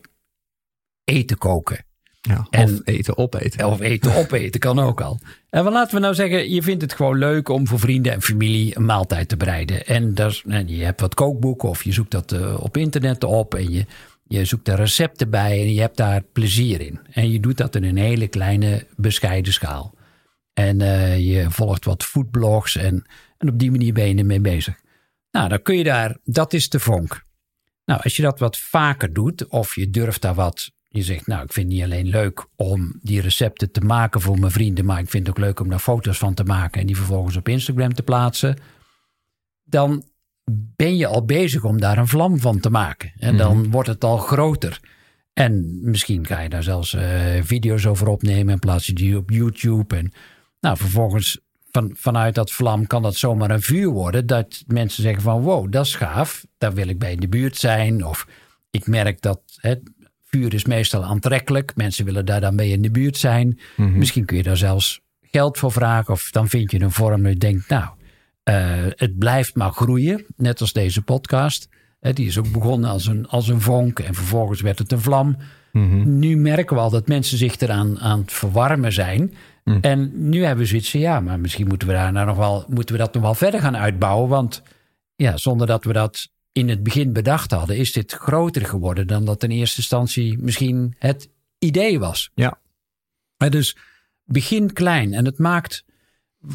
eten 1.04 1.38
koken. 1.38 1.84
Ja, 2.20 2.46
En- 2.50 2.64
of 2.64 2.80
eten 2.84 3.16
opeten. 3.18 3.66
Of 3.66 3.80
eten 3.80 4.14
opeten 4.22 4.60
kan 4.60 4.78
ook 4.78 5.00
al. 5.00 5.20
En 5.50 5.64
wat 5.64 5.72
laten 5.72 5.94
we 5.94 6.00
nou 6.00 6.14
zeggen, 6.14 6.50
je 6.50 6.62
vindt 6.62 6.82
het 6.82 6.92
gewoon 6.92 7.18
leuk 7.18 7.48
om 7.48 7.66
voor 7.66 7.78
vrienden 7.78 8.12
en 8.12 8.22
familie 8.22 8.76
een 8.76 8.84
maaltijd 8.84 9.28
te 9.28 9.36
bereiden. 9.36 9.86
En, 9.86 10.14
dat 10.14 10.30
is, 10.30 10.44
en 10.46 10.68
je 10.68 10.84
hebt 10.84 11.00
wat 11.00 11.14
kookboeken 11.14 11.68
of 11.68 11.84
je 11.84 11.92
zoekt 11.92 12.10
dat 12.10 12.32
uh, 12.32 12.60
op 12.60 12.76
internet 12.76 13.24
op 13.24 13.54
en 13.54 13.70
je, 13.70 13.86
je 14.28 14.44
zoekt 14.44 14.64
daar 14.64 14.78
recepten 14.78 15.30
bij 15.30 15.60
en 15.60 15.72
je 15.72 15.80
hebt 15.80 15.96
daar 15.96 16.22
plezier 16.22 16.80
in. 16.80 17.00
En 17.10 17.30
je 17.30 17.40
doet 17.40 17.56
dat 17.56 17.74
in 17.74 17.84
een 17.84 17.96
hele 17.96 18.28
kleine 18.28 18.86
bescheiden 18.96 19.52
schaal. 19.52 19.94
En 20.52 20.80
uh, 20.80 21.18
je 21.18 21.50
volgt 21.50 21.84
wat 21.84 22.04
foodblogs 22.04 22.76
en, 22.76 23.06
En 23.38 23.48
op 23.48 23.58
die 23.58 23.70
manier 23.70 23.92
ben 23.92 24.08
je 24.08 24.14
ermee 24.14 24.40
bezig. 24.40 24.74
Nou, 25.30 25.48
dan 25.48 25.62
kun 25.62 25.76
je 25.76 25.84
daar, 25.84 26.16
dat 26.24 26.52
is 26.52 26.68
de 26.68 26.80
vonk. 26.80 27.22
Nou, 27.84 28.00
als 28.02 28.16
je 28.16 28.22
dat 28.22 28.38
wat 28.38 28.58
vaker 28.58 29.12
doet, 29.12 29.46
of 29.46 29.74
je 29.74 29.90
durft 29.90 30.22
daar 30.22 30.34
wat, 30.34 30.70
je 30.88 31.02
zegt, 31.02 31.26
nou, 31.26 31.42
ik 31.42 31.52
vind 31.52 31.66
het 31.66 31.74
niet 31.74 31.84
alleen 31.84 32.08
leuk 32.08 32.46
om 32.56 32.98
die 33.02 33.20
recepten 33.20 33.70
te 33.70 33.80
maken 33.80 34.20
voor 34.20 34.38
mijn 34.38 34.52
vrienden, 34.52 34.84
maar 34.84 34.98
ik 34.98 35.08
vind 35.08 35.26
het 35.26 35.36
ook 35.36 35.44
leuk 35.44 35.60
om 35.60 35.68
daar 35.68 35.78
foto's 35.78 36.18
van 36.18 36.34
te 36.34 36.44
maken 36.44 36.80
en 36.80 36.86
die 36.86 36.96
vervolgens 36.96 37.36
op 37.36 37.48
Instagram 37.48 37.94
te 37.94 38.02
plaatsen. 38.02 38.56
Dan 39.64 40.04
ben 40.76 40.96
je 40.96 41.06
al 41.06 41.24
bezig 41.24 41.64
om 41.64 41.80
daar 41.80 41.98
een 41.98 42.08
vlam 42.08 42.38
van 42.40 42.60
te 42.60 42.70
maken. 42.70 43.12
En 43.18 43.36
dan 43.36 43.58
Mhm. 43.58 43.70
wordt 43.70 43.88
het 43.88 44.04
al 44.04 44.16
groter. 44.16 44.80
En 45.32 45.78
misschien 45.82 46.26
ga 46.26 46.40
je 46.40 46.48
daar 46.48 46.62
zelfs 46.62 46.94
eh, 46.94 47.02
video's 47.42 47.86
over 47.86 48.08
opnemen 48.08 48.52
en 48.52 48.58
plaats 48.58 48.86
je 48.86 48.92
die 48.92 49.16
op 49.16 49.30
YouTube. 49.30 49.96
En 49.96 50.12
nou, 50.60 50.76
vervolgens 50.76 51.38
van, 51.70 51.90
vanuit 51.94 52.34
dat 52.34 52.50
vlam 52.50 52.86
kan 52.86 53.02
dat 53.02 53.16
zomaar 53.16 53.50
een 53.50 53.62
vuur 53.62 53.88
worden. 53.88 54.26
Dat 54.26 54.62
mensen 54.66 55.02
zeggen 55.02 55.22
van 55.22 55.40
wow, 55.42 55.72
dat 55.72 55.84
is 55.86 55.94
gaaf. 55.94 56.46
Daar 56.58 56.74
wil 56.74 56.88
ik 56.88 56.98
bij 56.98 57.12
in 57.12 57.20
de 57.20 57.28
buurt 57.28 57.56
zijn. 57.56 58.04
Of 58.04 58.26
ik 58.70 58.86
merk 58.86 59.20
dat 59.20 59.40
het 59.56 59.80
vuur 60.24 60.54
is 60.54 60.64
meestal 60.64 61.04
aantrekkelijk. 61.04 61.72
Mensen 61.76 62.04
willen 62.04 62.26
daar 62.26 62.40
dan 62.40 62.54
mee 62.54 62.70
in 62.70 62.82
de 62.82 62.90
buurt 62.90 63.16
zijn. 63.16 63.58
Mhm. 63.76 63.98
Misschien 63.98 64.24
kun 64.24 64.36
je 64.36 64.42
daar 64.42 64.56
zelfs 64.56 65.00
geld 65.22 65.58
voor 65.58 65.72
vragen. 65.72 66.12
Of 66.12 66.30
dan 66.30 66.48
vind 66.48 66.70
je 66.70 66.80
een 66.80 66.90
vorm 66.90 67.22
dat 67.22 67.32
je 67.32 67.38
denkt, 67.38 67.68
nou, 67.68 67.88
het 68.96 69.18
blijft 69.18 69.54
maar 69.54 69.72
groeien. 69.72 70.24
Net 70.36 70.60
als 70.60 70.72
deze 70.72 71.02
podcast. 71.02 71.68
Eh, 72.00 72.14
die 72.14 72.26
is 72.26 72.38
ook 72.38 72.52
begonnen 72.52 72.90
als 72.90 73.06
een, 73.06 73.28
als 73.28 73.48
een 73.48 73.60
vonk. 73.60 73.98
En 73.98 74.14
vervolgens 74.14 74.60
werd 74.60 74.78
het 74.78 74.92
een 74.92 75.00
vlam. 75.00 75.36
Mhm. 75.72 76.18
Nu 76.18 76.36
merken 76.36 76.76
we 76.76 76.82
al 76.82 76.90
dat 76.90 77.08
mensen 77.08 77.38
zich 77.38 77.60
eraan 77.60 78.00
aan 78.00 78.20
het 78.20 78.32
verwarmen 78.32 78.92
zijn. 78.92 79.34
Mm. 79.64 79.78
En 79.80 80.28
nu 80.28 80.44
hebben 80.44 80.64
we 80.64 80.70
zoiets 80.70 80.90
van, 80.90 81.00
ja, 81.00 81.20
maar 81.20 81.40
misschien 81.40 81.68
moeten 81.68 81.88
we, 81.88 81.94
daar 81.94 82.12
nou 82.12 82.26
nog 82.26 82.36
wel, 82.36 82.64
moeten 82.68 82.94
we 82.94 83.00
dat 83.00 83.14
nog 83.14 83.22
wel 83.22 83.34
verder 83.34 83.60
gaan 83.60 83.76
uitbouwen. 83.76 84.28
Want 84.28 84.62
ja, 85.16 85.36
zonder 85.36 85.66
dat 85.66 85.84
we 85.84 85.92
dat 85.92 86.28
in 86.52 86.68
het 86.68 86.82
begin 86.82 87.12
bedacht 87.12 87.50
hadden, 87.50 87.76
is 87.76 87.92
dit 87.92 88.12
groter 88.12 88.66
geworden 88.66 89.06
dan 89.06 89.24
dat 89.24 89.42
in 89.42 89.50
eerste 89.50 89.76
instantie 89.76 90.38
misschien 90.38 90.94
het 90.98 91.28
idee 91.58 91.98
was. 91.98 92.30
Ja. 92.34 92.58
Dus 93.36 93.76
begin 94.24 94.72
klein 94.72 95.12
en 95.14 95.24
het 95.24 95.38
maakt, 95.38 95.84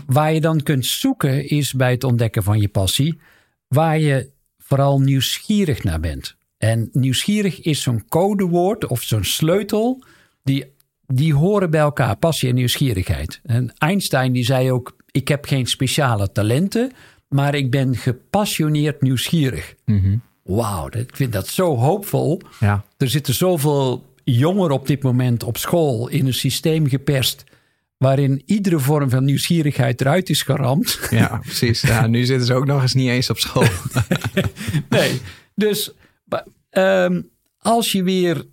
waar 0.06 0.34
je 0.34 0.42
dan 0.42 0.64
kunt 0.64 0.86
zoeken 0.86 1.50
is 1.50 1.74
bij 1.74 1.92
het 1.92 2.04
ontdekken 2.04 2.44
van 2.44 2.60
je 2.60 2.68
passie, 2.68 3.20
waar 3.68 4.00
je 4.00 4.30
vooral 4.58 5.00
nieuwsgierig 5.00 5.84
naar 5.84 6.00
bent. 6.00 6.36
En 6.58 6.90
nieuwsgierig 6.92 7.62
is 7.62 7.82
zo'n 7.82 8.06
codewoord 8.10 8.86
of 8.88 9.02
zo'n 9.02 9.24
sleutel, 9.24 10.04
die, 10.44 10.66
die 11.06 11.34
horen 11.34 11.70
bij 11.70 11.80
elkaar, 11.80 12.16
passie 12.16 12.50
en 12.50 12.56
nieuwsgierigheid. 12.56 13.40
En 13.44 13.74
Einstein 13.78 14.34
die 14.34 14.46
zei 14.46 14.72
ook, 14.72 14.96
ik 15.12 15.28
heb 15.28 15.46
geen 15.46 15.66
speciale 15.66 16.32
talenten, 16.32 16.92
maar 17.28 17.56
ik 17.56 17.72
ben 17.72 17.96
gepassioneerd 17.96 19.02
nieuwsgierig. 19.02 19.76
Mhm. 19.86 20.18
Wauw, 20.44 20.88
ik 20.90 21.16
vind 21.16 21.34
dat 21.34 21.48
zo 21.48 21.78
hoopvol. 21.78 22.42
Ja. 22.60 22.86
Er 22.98 23.10
zitten 23.10 23.34
zoveel 23.34 24.06
jongeren 24.24 24.76
op 24.76 24.88
dit 24.88 25.04
moment 25.04 25.44
op 25.44 25.58
school 25.58 26.08
in 26.08 26.26
een 26.26 26.34
systeem 26.34 26.88
geperst. 26.88 27.44
Waarin 27.98 28.42
iedere 28.46 28.80
vorm 28.80 29.10
van 29.10 29.24
nieuwsgierigheid 29.26 30.02
eruit 30.02 30.30
is 30.30 30.42
geramd. 30.42 31.00
ja, 31.10 31.38
precies. 31.46 31.82
Ja, 31.82 32.08
nu 32.08 32.26
zitten 32.26 32.48
ze 32.48 32.54
ook 32.54 32.66
nog 32.66 32.82
eens 32.82 32.94
niet 32.94 33.10
eens 33.10 33.30
op 33.30 33.38
school. 33.38 33.68
Nee, 34.90 35.22
dus 35.56 35.94
ehm, 36.70 37.22
als 37.58 37.92
je 37.92 38.04
weer. 38.04 38.46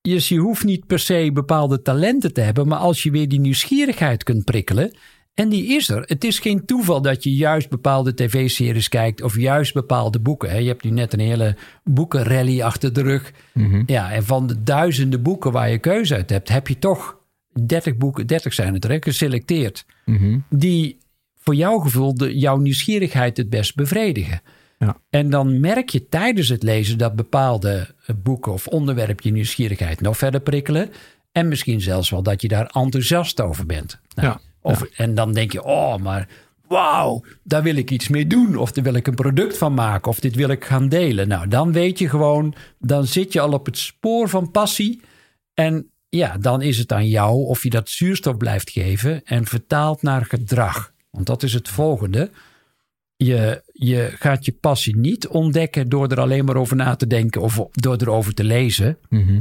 Dus 0.00 0.28
je 0.28 0.38
hoeft 0.38 0.64
niet 0.64 0.86
per 0.86 0.98
se 0.98 1.30
bepaalde 1.32 1.82
talenten 1.82 2.32
te 2.32 2.40
hebben, 2.40 2.68
maar 2.68 2.78
als 2.78 3.02
je 3.02 3.10
weer 3.10 3.28
die 3.28 3.40
nieuwsgierigheid 3.40 4.22
kunt 4.22 4.44
prikkelen. 4.44 4.92
En 5.34 5.48
die 5.48 5.66
is 5.66 5.88
er. 5.88 6.02
Het 6.06 6.24
is 6.24 6.38
geen 6.38 6.64
toeval 6.64 7.02
dat 7.02 7.24
je 7.24 7.34
juist 7.34 7.68
bepaalde 7.68 8.14
tv-series 8.14 8.88
kijkt 8.88 9.22
of 9.22 9.36
juist 9.36 9.74
bepaalde 9.74 10.20
boeken. 10.20 10.62
Je 10.62 10.68
hebt 10.68 10.84
nu 10.84 10.90
net 10.90 11.12
een 11.12 11.20
hele 11.20 11.56
boekenrally 11.84 12.62
achter 12.62 12.92
de 12.92 13.02
rug. 13.02 13.32
Ja, 13.86 14.12
en 14.12 14.24
van 14.24 14.46
de 14.46 14.62
duizenden 14.62 15.22
boeken 15.22 15.52
waar 15.52 15.70
je 15.70 15.78
keuze 15.78 16.14
uit 16.14 16.30
hebt, 16.30 16.48
heb 16.48 16.68
je 16.68 16.78
toch 16.78 17.20
30 17.66 17.96
boeken, 17.96 18.26
30 18.26 18.52
zijn 18.54 18.74
het 18.74 18.84
er, 18.84 19.02
geselecteerd. 19.02 19.84
Mhm. 20.04 20.38
Die 20.48 20.98
voor 21.36 21.54
jouw 21.54 21.78
gevoel 21.78 22.14
de, 22.14 22.38
jouw 22.38 22.56
nieuwsgierigheid 22.56 23.36
het 23.36 23.50
best 23.50 23.74
bevredigen. 23.74 24.40
Ja. 24.78 24.96
En 25.10 25.30
dan 25.30 25.60
merk 25.60 25.88
je 25.88 26.08
tijdens 26.08 26.48
het 26.48 26.62
lezen 26.62 26.98
dat 26.98 27.16
bepaalde 27.16 27.94
eh, 28.06 28.16
boeken 28.22 28.52
of 28.52 28.66
onderwerpen 28.66 29.24
je 29.24 29.32
nieuwsgierigheid 29.32 30.00
nog 30.00 30.16
verder 30.16 30.40
prikkelen. 30.40 30.90
En 31.32 31.48
misschien 31.48 31.80
zelfs 31.80 32.10
wel 32.10 32.22
dat 32.22 32.42
je 32.42 32.48
daar 32.48 32.66
enthousiast 32.66 33.40
over 33.40 33.66
bent. 33.66 34.00
Nou, 34.14 34.28
Ja, 34.28 34.40
Of, 34.60 34.82
En 34.82 35.14
dan 35.14 35.32
denk 35.32 35.52
je, 35.52 35.64
oh, 35.64 35.96
maar 35.96 36.28
wauw, 36.68 37.24
daar 37.42 37.62
wil 37.62 37.76
ik 37.76 37.90
iets 37.90 38.08
mee 38.08 38.26
doen. 38.26 38.56
Of 38.56 38.72
daar 38.72 38.84
wil 38.84 38.94
ik 38.94 39.06
een 39.06 39.14
product 39.14 39.58
van 39.58 39.74
maken. 39.74 40.10
Of 40.10 40.20
dit 40.20 40.34
wil 40.34 40.48
ik 40.48 40.64
gaan 40.64 40.88
delen. 40.88 41.28
Nou, 41.28 41.48
dan 41.48 41.72
weet 41.72 41.98
je 41.98 42.08
gewoon, 42.08 42.54
dan 42.78 43.06
zit 43.06 43.32
je 43.32 43.40
al 43.40 43.52
op 43.52 43.66
het 43.66 43.78
spoor 43.78 44.28
van 44.28 44.50
passie. 44.50 45.00
En 45.54 45.91
ja, 46.16 46.36
dan 46.38 46.62
is 46.62 46.78
het 46.78 46.92
aan 46.92 47.08
jou 47.08 47.46
of 47.46 47.62
je 47.62 47.70
dat 47.70 47.88
zuurstof 47.88 48.36
blijft 48.36 48.70
geven 48.70 49.24
en 49.24 49.46
vertaalt 49.46 50.02
naar 50.02 50.24
gedrag. 50.24 50.92
Want 51.10 51.26
dat 51.26 51.42
is 51.42 51.52
het 51.52 51.68
volgende. 51.68 52.30
Je, 53.16 53.62
je 53.72 54.12
gaat 54.18 54.44
je 54.44 54.52
passie 54.52 54.96
niet 54.96 55.28
ontdekken 55.28 55.88
door 55.88 56.08
er 56.08 56.20
alleen 56.20 56.44
maar 56.44 56.56
over 56.56 56.76
na 56.76 56.96
te 56.96 57.06
denken 57.06 57.40
of 57.40 57.66
door 57.72 57.96
erover 57.96 58.34
te 58.34 58.44
lezen. 58.44 58.98
Mhm. 59.08 59.40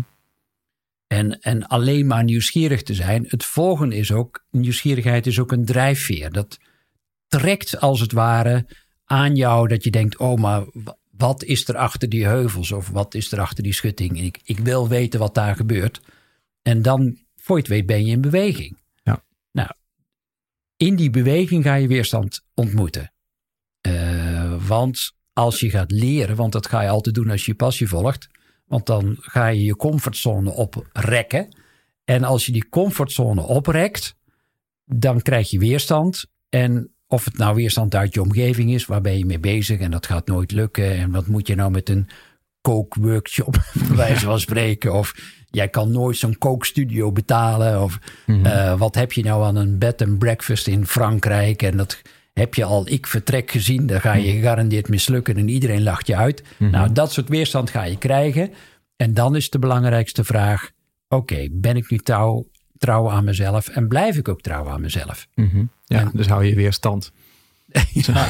En, 1.07 1.39
en 1.41 1.67
alleen 1.67 2.07
maar 2.07 2.23
nieuwsgierig 2.23 2.83
te 2.83 2.93
zijn. 2.93 3.25
Het 3.27 3.45
volgende 3.45 3.95
is 3.95 4.11
ook, 4.11 4.43
nieuwsgierigheid 4.51 5.27
is 5.27 5.39
ook 5.39 5.51
een 5.51 5.65
drijfveer. 5.65 6.31
Dat 6.31 6.59
trekt 7.27 7.79
als 7.79 7.99
het 7.99 8.11
ware 8.11 8.65
aan 9.05 9.35
jou 9.35 9.67
dat 9.67 9.83
je 9.83 9.91
denkt, 9.91 10.17
oh 10.17 10.39
maar 10.39 10.65
wa- 10.73 10.97
wat 11.17 11.43
is 11.43 11.67
er 11.67 11.77
achter 11.77 12.09
die 12.09 12.25
heuvels 12.25 12.71
of 12.71 12.89
wat 12.89 13.13
is 13.13 13.31
er 13.31 13.39
achter 13.39 13.63
die 13.63 13.73
schutting? 13.73 14.21
Ik, 14.21 14.39
ik 14.43 14.59
wil 14.59 14.87
weten 14.87 15.19
wat 15.19 15.33
daar 15.35 15.55
gebeurt. 15.55 16.01
En 16.61 16.81
dan, 16.81 17.17
voor 17.35 17.55
je 17.55 17.61
het 17.61 17.71
weet, 17.71 17.85
ben 17.85 18.05
je 18.05 18.11
in 18.11 18.21
beweging. 18.21 18.77
Ja. 19.03 19.23
Nou, 19.51 19.69
in 20.77 20.95
die 20.95 21.09
beweging 21.09 21.63
ga 21.63 21.75
je 21.75 21.87
weerstand 21.87 22.43
ontmoeten. 22.53 23.13
Eh, 23.81 24.67
want 24.67 25.11
als 25.33 25.59
je 25.59 25.69
gaat 25.69 25.91
leren, 25.91 26.35
want 26.35 26.51
dat 26.51 26.67
ga 26.67 26.81
je 26.81 26.89
altijd 26.89 27.15
doen 27.15 27.29
als 27.29 27.45
je 27.45 27.51
je 27.51 27.57
passie 27.57 27.87
volgt. 27.87 28.29
Want 28.65 28.85
dan 28.85 29.15
ga 29.19 29.47
je 29.47 29.63
je 29.63 29.75
comfortzone 29.75 30.51
oprekken. 30.51 31.55
En 32.03 32.23
als 32.23 32.45
je 32.45 32.51
die 32.51 32.69
comfortzone 32.69 33.41
oprekt, 33.41 34.15
dan 34.85 35.21
krijg 35.21 35.49
je 35.49 35.59
weerstand. 35.59 36.25
En 36.49 36.93
of 37.07 37.25
het 37.25 37.37
nou 37.37 37.55
weerstand 37.55 37.95
uit 37.95 38.13
je 38.13 38.21
omgeving 38.21 38.73
is, 38.73 38.85
waar 38.85 39.01
ben 39.01 39.17
je 39.17 39.25
mee 39.25 39.39
bezig 39.39 39.79
en 39.79 39.91
dat 39.91 40.05
gaat 40.05 40.27
nooit 40.27 40.51
lukken. 40.51 40.95
En 40.95 41.11
wat 41.11 41.27
moet 41.27 41.47
je 41.47 41.55
nou 41.55 41.71
met 41.71 41.89
een 41.89 42.07
kookworkshop, 42.61 43.57
bij 43.87 43.95
wijze 43.95 44.25
van 44.25 44.39
spreken. 44.39 44.93
Of 44.93 45.13
jij 45.49 45.67
kan 45.67 45.91
nooit 45.91 46.17
zo'n 46.17 46.37
kookstudio 46.37 47.11
betalen. 47.11 47.81
Of 47.81 47.99
eh, 48.43 48.77
wat 48.79 48.95
heb 48.95 49.11
je 49.11 49.23
nou 49.23 49.43
aan 49.43 49.55
een 49.55 49.77
bed 49.77 50.01
and 50.01 50.19
breakfast 50.19 50.67
in 50.67 50.85
Frankrijk? 50.85 51.61
En 51.61 51.77
dat 51.77 52.01
heb 52.33 52.53
je 52.53 52.63
al 52.63 52.87
ik 52.89 53.07
vertrek 53.07 53.51
gezien. 53.51 53.87
Dan 53.87 54.01
ga 54.01 54.13
je 54.13 54.31
gegarandeerd 54.31 54.89
mislukken 54.89 55.37
en 55.37 55.47
iedereen 55.49 55.83
lacht 55.83 56.07
je 56.07 56.15
uit. 56.15 56.43
Nou, 56.57 56.91
dat 56.91 57.11
soort 57.11 57.29
weerstand 57.29 57.69
ga 57.69 57.83
je 57.83 57.97
krijgen. 57.97 58.51
En 58.95 59.13
dan 59.13 59.35
is 59.35 59.49
de 59.49 59.59
belangrijkste 59.59 60.23
vraag: 60.23 60.69
oké, 61.07 61.47
ben 61.51 61.75
ik 61.77 61.89
nu 61.89 61.97
trouw, 61.97 62.45
trouw 62.77 63.09
aan 63.09 63.23
mezelf 63.23 63.67
en 63.67 63.87
blijf 63.87 64.17
ik 64.17 64.27
ook 64.27 64.41
trouw 64.41 64.69
aan 64.69 64.81
mezelf? 64.81 65.27
Mhm. 65.35 65.63
Ja, 65.85 65.99
En- 65.99 66.11
dus 66.13 66.27
hou 66.27 66.45
je 66.45 66.55
weerstand. 66.55 67.11
Ja, 67.93 68.27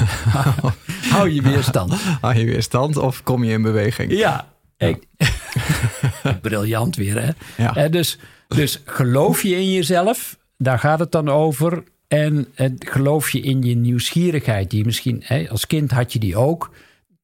hou 1.10 1.30
je 1.30 1.42
weerstand. 1.42 1.94
Hou 2.22 2.36
je 2.38 2.46
weerstand 2.46 2.98
of 2.98 3.24
kom 3.24 3.44
je 3.44 3.52
in 3.52 3.62
beweging? 3.62 4.12
Ja, 4.12 4.48
ik- 4.78 5.08
briljant 6.42 6.96
weer, 6.96 7.22
hè? 7.22 7.30
Ja. 7.64 7.76
Eh, 7.76 7.92
dus, 7.92 8.18
dus 8.48 8.82
geloof 8.86 9.44
je 9.44 9.56
in 9.56 9.72
jezelf, 9.72 10.38
daar 10.58 10.80
gaat 10.80 11.00
het 11.00 11.12
dan 11.12 11.30
over. 11.30 11.84
En 12.08 12.48
eh, 12.56 12.70
geloof 12.80 13.30
je 13.30 13.40
in 13.40 13.62
je 13.62 13.76
nieuwsgierigheid, 13.76 14.70
die 14.70 14.86
misschien, 14.86 15.22
hè, 15.24 15.50
als 15.50 15.68
kind 15.68 15.92
had 15.92 16.14
je 16.14 16.20
die 16.20 16.36
ook. 16.36 16.74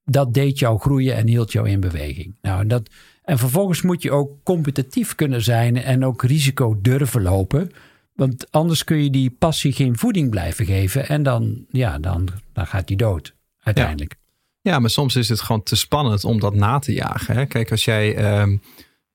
Dat 0.06 0.34
deed 0.34 0.60
jou 0.60 0.80
groeien 0.80 1.16
en 1.16 1.28
hield 1.28 1.52
jou 1.52 1.70
in 1.70 1.80
beweging. 1.80 2.36
Nou, 2.42 2.62
en 2.62 2.68
dat, 2.68 2.90
en 3.24 3.38
vervolgens 3.38 3.82
moet 3.82 4.02
je 4.02 4.12
ook 4.12 4.32
competitief 4.44 5.16
kunnen 5.16 5.42
zijn 5.42 5.84
en 5.84 6.06
ook 6.06 6.24
risico 6.24 6.78
durven 6.82 7.22
lopen. 7.22 7.72
Want 8.14 8.52
anders 8.52 8.84
kun 8.84 9.04
je 9.04 9.10
die 9.10 9.30
passie 9.40 9.72
geen 9.72 9.98
voeding 9.98 10.30
blijven 10.30 10.66
geven. 10.66 11.08
En 11.08 11.24
dan, 11.24 11.66
ja, 11.72 12.00
dan, 12.00 12.28
dan 12.54 12.68
gaat 12.68 12.88
die 12.88 12.98
dood 12.98 13.36
uiteindelijk. 13.68 14.16
Ja, 14.62 14.80
maar 14.80 14.90
soms 14.90 15.16
is 15.16 15.30
het 15.30 15.42
gewoon 15.42 15.64
te 15.64 15.76
spannend 15.76 16.24
om 16.24 16.40
dat 16.40 16.56
na 16.56 16.80
te 16.80 16.94
jagen. 16.94 17.36
Hè? 17.36 17.46
Kijk, 17.46 17.72
als 17.72 17.86
jij 17.86 18.16
ehm, 18.16 18.58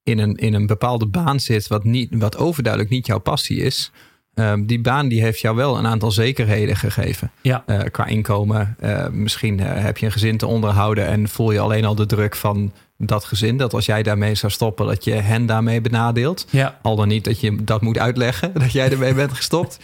in, 0.02 0.18
een, 0.18 0.34
in 0.34 0.54
een 0.54 0.66
bepaalde 0.66 1.06
baan 1.06 1.40
zit 1.40 1.66
wat, 1.66 1.84
niet, 1.84 2.08
wat 2.14 2.36
overduidelijk 2.36 2.92
niet 2.92 3.06
jouw 3.06 3.18
passie 3.18 3.58
is. 3.58 3.90
ehm, 4.34 4.64
die 4.64 4.80
baan 4.80 5.08
die 5.08 5.22
heeft 5.22 5.40
jou 5.40 5.56
wel 5.56 5.78
een 5.78 5.86
aantal 5.86 6.10
zekerheden 6.10 6.76
gegeven. 6.76 7.30
Ja. 7.40 7.62
Eh, 7.66 7.80
qua 7.90 8.06
inkomen. 8.06 8.76
Eh, 8.80 9.08
misschien 9.08 9.60
eh, 9.60 9.82
heb 9.82 9.98
je 9.98 10.06
een 10.06 10.12
gezin 10.12 10.36
te 10.36 10.46
onderhouden 10.46 11.06
en 11.06 11.28
voel 11.28 11.50
je 11.52 11.60
alleen 11.60 11.84
al 11.84 11.94
de 11.94 12.06
druk 12.06 12.36
van 12.36 12.72
dat 12.96 13.24
gezin. 13.24 13.56
Dat 13.56 13.74
als 13.74 13.86
jij 13.86 14.02
daarmee 14.02 14.34
zou 14.34 14.52
stoppen, 14.52 14.86
dat 14.86 15.04
je 15.04 15.12
hen 15.12 15.46
daarmee 15.46 15.80
benadeelt. 15.80 16.46
Ja. 16.50 16.78
Al 16.82 16.96
dan 16.96 17.08
niet 17.08 17.24
dat 17.24 17.40
je 17.40 17.64
dat 17.64 17.80
moet 17.80 17.98
uitleggen, 17.98 18.52
dat 18.62 18.72
jij 18.72 18.90
ermee 18.90 19.14
bent 19.14 19.32
gestopt. 19.32 19.78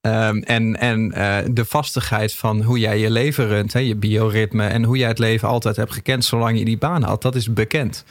Ehm, 0.00 0.38
en 0.38 0.76
en 0.76 1.12
eh, 1.12 1.36
de 1.50 1.64
vastigheid 1.64 2.34
van 2.34 2.62
hoe 2.62 2.78
jij 2.78 2.98
je 2.98 3.10
leven 3.10 3.46
runt, 3.46 3.72
hè, 3.72 3.78
je 3.78 3.96
bioritme 3.96 4.66
en 4.66 4.84
hoe 4.84 4.96
jij 4.96 5.08
het 5.08 5.18
leven 5.18 5.48
altijd 5.48 5.76
hebt 5.76 5.92
gekend 5.92 6.24
zolang 6.24 6.58
je 6.58 6.64
die 6.64 6.78
baan 6.78 7.02
had, 7.02 7.22
dat 7.22 7.34
is 7.34 7.52
bekend. 7.52 8.04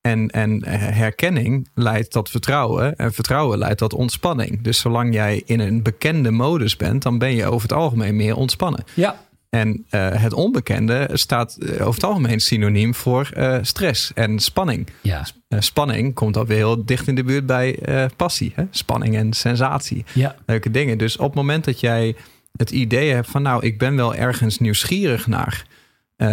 En, 0.00 0.30
en 0.30 0.68
herkenning 0.68 1.68
leidt 1.74 2.10
tot 2.10 2.30
vertrouwen. 2.30 2.96
En 2.96 3.12
vertrouwen 3.12 3.58
leidt 3.58 3.78
tot 3.78 3.94
ontspanning. 3.94 4.62
Dus 4.62 4.78
zolang 4.78 5.14
jij 5.14 5.42
in 5.44 5.60
een 5.60 5.82
bekende 5.82 6.30
modus 6.30 6.76
bent, 6.76 7.02
dan 7.02 7.18
ben 7.18 7.34
je 7.34 7.46
over 7.46 7.68
het 7.68 7.78
algemeen 7.78 8.16
meer 8.16 8.36
ontspannen. 8.36 8.84
Ja. 8.94 9.27
En 9.50 9.86
uh, 9.90 10.08
het 10.10 10.32
onbekende 10.32 11.08
staat 11.12 11.56
eh, 11.56 11.70
over 11.72 11.94
het 11.94 12.04
algemeen 12.04 12.40
synoniem 12.40 12.94
voor 12.94 13.30
uh, 13.36 13.58
stress 13.62 14.12
en 14.14 14.38
spanning. 14.38 14.86
Ja. 15.02 15.26
spanning 15.48 16.14
komt 16.14 16.36
alweer 16.36 16.56
heel 16.56 16.84
dicht 16.84 17.06
in 17.08 17.14
de 17.14 17.24
buurt 17.24 17.46
bij 17.46 17.78
passie. 18.16 18.52
Hè? 18.54 18.64
Spanning 18.70 19.16
en 19.16 19.32
sensatie. 19.32 20.04
Ja. 20.12 20.36
Leuke 20.46 20.70
dingen. 20.70 20.98
Dus 20.98 21.16
op 21.16 21.26
het 21.26 21.34
moment 21.34 21.64
dat 21.64 21.80
jij 21.80 22.16
het 22.56 22.70
idee 22.70 23.12
hebt 23.12 23.30
van 23.30 23.42
nou, 23.42 23.66
ik 23.66 23.78
ben 23.78 23.96
wel 23.96 24.14
ergens 24.14 24.58
nieuwsgierig 24.58 25.26
naar. 25.26 25.66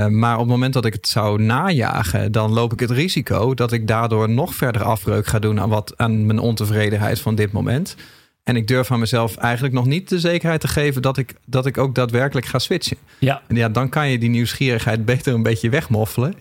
maar 0.10 0.34
op 0.34 0.40
het 0.40 0.50
moment 0.50 0.74
dat 0.74 0.86
ik 0.86 0.94
het 0.94 1.08
zou 1.08 1.42
najagen, 1.42 2.32
dan 2.32 2.54
loop 2.54 2.74
ik 2.74 2.80
het 2.80 2.92
risico 2.92 3.54
dat 3.54 3.72
ik 3.72 3.88
daardoor 3.88 4.30
nog 4.30 4.56
verder 4.56 4.84
afbreuk 4.84 5.28
ga 5.28 5.40
doen 5.40 5.60
aan, 5.60 5.70
wat, 5.70 5.94
aan 5.98 6.26
mijn 6.26 6.40
ontevredenheid 6.40 7.20
van 7.20 7.36
dit 7.36 7.52
moment. 7.52 7.96
En 8.46 8.56
ik 8.56 8.68
durf 8.68 8.92
aan 8.92 9.00
mezelf 9.00 9.38
eigenlijk 9.38 9.74
nog 9.74 9.86
niet 9.86 10.10
de 10.10 10.20
zekerheid 10.20 10.62
te 10.62 10.68
geven 10.68 11.02
dat 11.02 11.18
ik, 11.18 11.36
dat 11.46 11.66
ik 11.66 11.78
ook 11.78 11.96
daadwerkelijk 11.96 12.46
ga 12.46 12.60
switchen. 12.60 12.98
Ja. 13.20 13.42
En 13.48 13.56
ja, 13.56 13.70
dan 13.70 13.90
kan 13.90 14.10
je 14.10 14.18
die 14.18 14.30
nieuwsgierigheid 14.30 15.06
beter 15.06 15.34
een 15.34 15.44
beetje 15.44 15.70
wegmoffelen. 15.70 16.34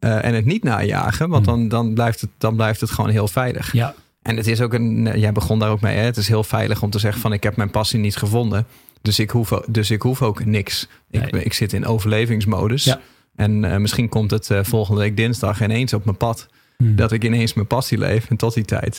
Uh, 0.00 0.24
en 0.24 0.34
het 0.34 0.44
niet 0.44 0.64
najagen, 0.64 1.28
want 1.28 1.44
dan, 1.44 1.68
dan, 1.68 1.94
blijft 1.94 2.20
het, 2.20 2.30
dan 2.38 2.56
blijft 2.56 2.80
het 2.80 2.90
gewoon 2.90 3.10
heel 3.10 3.28
veilig. 3.28 3.72
Ja. 3.72 3.94
En 4.22 4.36
het 4.36 4.46
is 4.46 4.60
ook 4.60 4.72
een, 4.72 5.18
jij 5.18 5.32
begon 5.32 5.58
daar 5.58 5.70
ook 5.70 5.80
mee, 5.80 5.96
hè? 5.96 6.04
het 6.04 6.16
is 6.16 6.28
heel 6.28 6.44
veilig 6.44 6.82
om 6.82 6.90
te 6.90 6.98
zeggen 6.98 7.20
van 7.20 7.32
ik 7.32 7.42
heb 7.42 7.56
mijn 7.56 7.70
passie 7.70 7.98
niet 7.98 8.16
gevonden. 8.16 8.66
Dus 9.02 9.18
ik 9.18 9.30
hoef, 9.30 9.48
dus 9.68 9.90
ik 9.90 10.02
hoef 10.02 10.22
ook 10.22 10.44
niks. 10.44 10.88
Ik, 11.10 11.30
ik 11.30 11.52
zit 11.52 11.72
in 11.72 11.86
overlevingsmodus. 11.86 12.84
Ja. 12.84 13.00
En 13.36 13.64
uh, 13.64 13.76
misschien 13.76 14.08
komt 14.08 14.30
het 14.30 14.50
uh, 14.50 14.58
volgende 14.62 15.00
week 15.00 15.16
dinsdag 15.16 15.62
ineens 15.62 15.92
op 15.92 16.04
mijn 16.04 16.16
pad. 16.16 16.48
Hmm. 16.76 16.96
Dat 16.96 17.12
ik 17.12 17.24
ineens 17.24 17.54
mijn 17.54 17.66
passie 17.66 17.98
leef. 17.98 18.30
En 18.30 18.36
tot 18.36 18.54
die 18.54 18.64
tijd, 18.64 18.98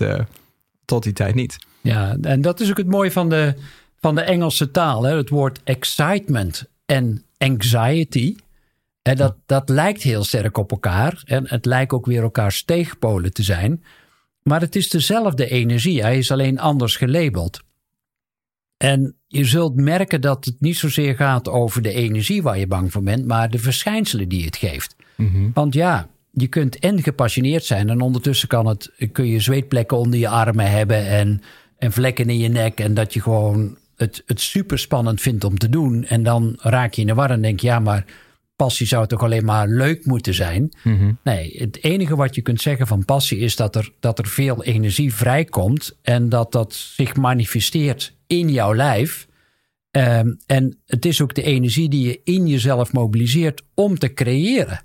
tot 0.85 1.03
die 1.03 1.13
tijd 1.13 1.35
niet. 1.35 1.57
Ja, 1.81 2.17
en 2.21 2.41
dat 2.41 2.59
is 2.59 2.69
ook 2.69 2.77
het 2.77 2.87
mooie 2.87 3.11
van 3.11 3.29
de, 3.29 3.53
van 3.99 4.15
de 4.15 4.21
Engelse 4.21 4.71
taal. 4.71 5.03
Hè? 5.03 5.15
Het 5.15 5.29
woord 5.29 5.59
excitement 5.63 6.65
en 6.85 7.23
anxiety. 7.37 8.35
En 9.01 9.15
dat, 9.15 9.35
dat 9.45 9.69
lijkt 9.69 10.01
heel 10.01 10.23
sterk 10.23 10.57
op 10.57 10.71
elkaar. 10.71 11.21
En 11.25 11.43
het 11.47 11.65
lijkt 11.65 11.91
ook 11.91 12.05
weer 12.05 12.21
elkaars 12.21 12.63
tegenpolen 12.63 13.33
te 13.33 13.43
zijn. 13.43 13.83
Maar 14.43 14.61
het 14.61 14.75
is 14.75 14.89
dezelfde 14.89 15.49
energie. 15.49 16.01
Hij 16.01 16.17
is 16.17 16.31
alleen 16.31 16.59
anders 16.59 16.95
gelabeld. 16.95 17.61
En 18.77 19.15
je 19.27 19.45
zult 19.45 19.75
merken 19.75 20.21
dat 20.21 20.45
het 20.45 20.55
niet 20.59 20.77
zozeer 20.77 21.15
gaat 21.15 21.49
over 21.49 21.81
de 21.81 21.93
energie 21.93 22.43
waar 22.43 22.59
je 22.59 22.67
bang 22.67 22.91
voor 22.91 23.03
bent, 23.03 23.25
maar 23.25 23.49
de 23.49 23.59
verschijnselen 23.59 24.29
die 24.29 24.45
het 24.45 24.57
geeft. 24.57 24.95
Mhm. 25.15 25.49
Want 25.53 25.73
ja, 25.73 26.09
je 26.35 26.47
kunt 26.47 26.79
en 26.79 27.03
gepassioneerd 27.03 27.63
zijn 27.63 27.89
en 27.89 28.01
ondertussen 28.01 28.47
kan 28.47 28.65
het, 28.65 28.91
kun 29.11 29.27
je 29.27 29.39
zweetplekken 29.39 29.97
onder 29.97 30.19
je 30.19 30.27
armen 30.27 30.71
hebben 30.71 31.07
en 31.07 31.41
en 31.83 31.91
vlekken 31.91 32.29
in 32.29 32.37
je 32.37 32.47
nek. 32.47 32.79
En 32.79 32.93
dat 32.93 33.13
je 33.13 33.21
gewoon 33.21 33.77
het, 33.95 34.23
het 34.25 34.41
super 34.41 34.79
spannend 34.79 35.21
vindt 35.21 35.43
om 35.43 35.57
te 35.57 35.69
doen. 35.69 36.05
En 36.05 36.23
dan 36.23 36.57
raak 36.59 36.93
je 36.93 37.01
in 37.01 37.07
de 37.07 37.13
war 37.13 37.31
en 37.31 37.41
denk 37.41 37.59
je, 37.59 37.67
ja, 37.67 37.79
maar 37.79 38.05
passie 38.55 38.87
zou 38.87 39.07
toch 39.07 39.23
alleen 39.23 39.45
maar 39.45 39.67
leuk 39.67 40.05
moeten 40.05 40.33
zijn. 40.33 40.71
Nee, 41.23 41.55
het 41.57 41.83
enige 41.83 42.15
wat 42.15 42.35
je 42.35 42.41
kunt 42.41 42.61
zeggen 42.61 42.87
van 42.87 43.05
passie 43.05 43.37
is 43.37 43.55
dat 43.55 43.75
er, 43.75 43.91
dat 43.99 44.19
er 44.19 44.27
veel 44.27 44.63
energie 44.63 45.13
vrijkomt. 45.13 45.97
En 46.01 46.29
dat 46.29 46.51
dat 46.51 46.73
zich 46.73 47.15
manifesteert 47.15 48.15
in 48.27 48.49
jouw 48.49 48.75
lijf. 48.75 49.27
Ehm, 49.91 50.33
en 50.45 50.77
het 50.85 51.05
is 51.05 51.21
ook 51.21 51.33
de 51.33 51.43
energie 51.43 51.89
die 51.89 52.07
je 52.07 52.21
in 52.23 52.47
jezelf 52.47 52.93
mobiliseert 52.93 53.63
om 53.73 53.97
te 53.97 54.13
creëren. 54.13 54.81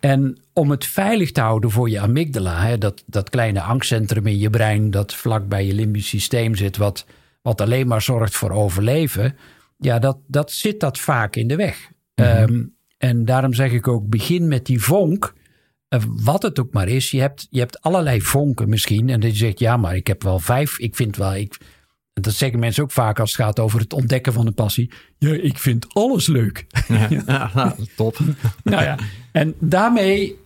En 0.00 0.38
om 0.52 0.70
het 0.70 0.86
veilig 0.86 1.32
te 1.32 1.40
houden 1.40 1.70
voor 1.70 1.90
je 1.90 2.00
amygdala, 2.00 2.62
hè, 2.62 2.78
dat, 2.78 3.02
dat 3.06 3.30
kleine 3.30 3.60
angstcentrum 3.60 4.26
in 4.26 4.38
je 4.38 4.50
brein 4.50 4.90
dat 4.90 5.14
vlak 5.14 5.48
bij 5.48 5.66
je 5.66 5.74
limbisch 5.74 6.08
systeem 6.08 6.54
zit, 6.54 6.76
wat, 6.76 7.06
wat 7.42 7.60
alleen 7.60 7.86
maar 7.86 8.02
zorgt 8.02 8.36
voor 8.36 8.50
overleven, 8.50 9.36
ja, 9.78 9.98
dat, 9.98 10.18
dat 10.26 10.52
zit 10.52 10.80
dat 10.80 10.98
vaak 10.98 11.36
in 11.36 11.48
de 11.48 11.56
weg. 11.56 11.90
Ehm, 12.14 12.62
en 12.98 13.24
daarom 13.24 13.54
zeg 13.54 13.72
ik 13.72 13.88
ook, 13.88 14.08
begin 14.08 14.48
met 14.48 14.66
die 14.66 14.82
vonk, 14.82 15.34
uh, 15.88 16.00
wat 16.06 16.42
het 16.42 16.58
ook 16.58 16.72
maar 16.72 16.88
is. 16.88 17.10
Je 17.10 17.20
hebt, 17.20 17.46
je 17.50 17.58
hebt 17.58 17.80
allerlei 17.80 18.20
vonken 18.20 18.68
misschien. 18.68 19.08
En 19.08 19.20
dat 19.20 19.30
je 19.30 19.36
zegt, 19.36 19.58
ja, 19.58 19.76
maar 19.76 19.96
ik 19.96 20.06
heb 20.06 20.22
wel 20.22 20.38
vijf. 20.38 20.78
Ik 20.78 20.96
vind 20.96 21.16
wel, 21.16 21.34
ik, 21.34 21.58
dat 22.12 22.32
zeggen 22.34 22.58
mensen 22.58 22.82
ook 22.82 22.90
vaak 22.90 23.20
als 23.20 23.32
het 23.32 23.40
gaat 23.40 23.58
over 23.60 23.80
het 23.80 23.92
ontdekken 23.92 24.32
van 24.32 24.46
een 24.46 24.54
passie. 24.54 24.90
Ja, 25.18 25.32
ik 25.32 25.58
vind 25.58 25.86
alles 25.94 26.26
leuk. 26.26 26.66
Ja, 26.88 27.08
ja 27.26 27.76
top. 27.96 28.18
nou 28.64 28.82
ja, 28.82 28.98
en 29.32 29.54
daarmee, 29.60 30.36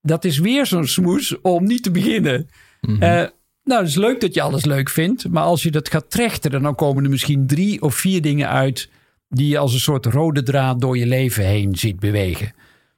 dat 0.00 0.24
is 0.24 0.38
weer 0.38 0.66
zo'n 0.66 0.86
smoes 0.86 1.40
om 1.40 1.64
niet 1.64 1.82
te 1.82 1.90
beginnen. 1.90 2.48
Mhm. 2.80 3.02
Uh, 3.02 3.24
nou, 3.64 3.80
het 3.80 3.88
is 3.88 3.94
leuk 3.96 4.20
dat 4.20 4.34
je 4.34 4.42
alles 4.42 4.64
leuk 4.64 4.88
vindt. 4.90 5.28
Maar 5.28 5.42
als 5.42 5.62
je 5.62 5.70
dat 5.70 5.88
gaat 5.90 6.10
trechteren, 6.10 6.62
dan 6.62 6.74
komen 6.74 7.04
er 7.04 7.10
misschien 7.10 7.46
drie 7.46 7.82
of 7.82 7.94
vier 7.94 8.22
dingen 8.22 8.48
uit... 8.48 8.88
die 9.28 9.48
je 9.48 9.58
als 9.58 9.72
een 9.74 9.80
soort 9.80 10.06
rode 10.06 10.42
draad 10.42 10.80
door 10.80 10.98
je 10.98 11.06
leven 11.06 11.44
heen 11.44 11.76
ziet 11.76 12.00
bewegen. 12.00 12.52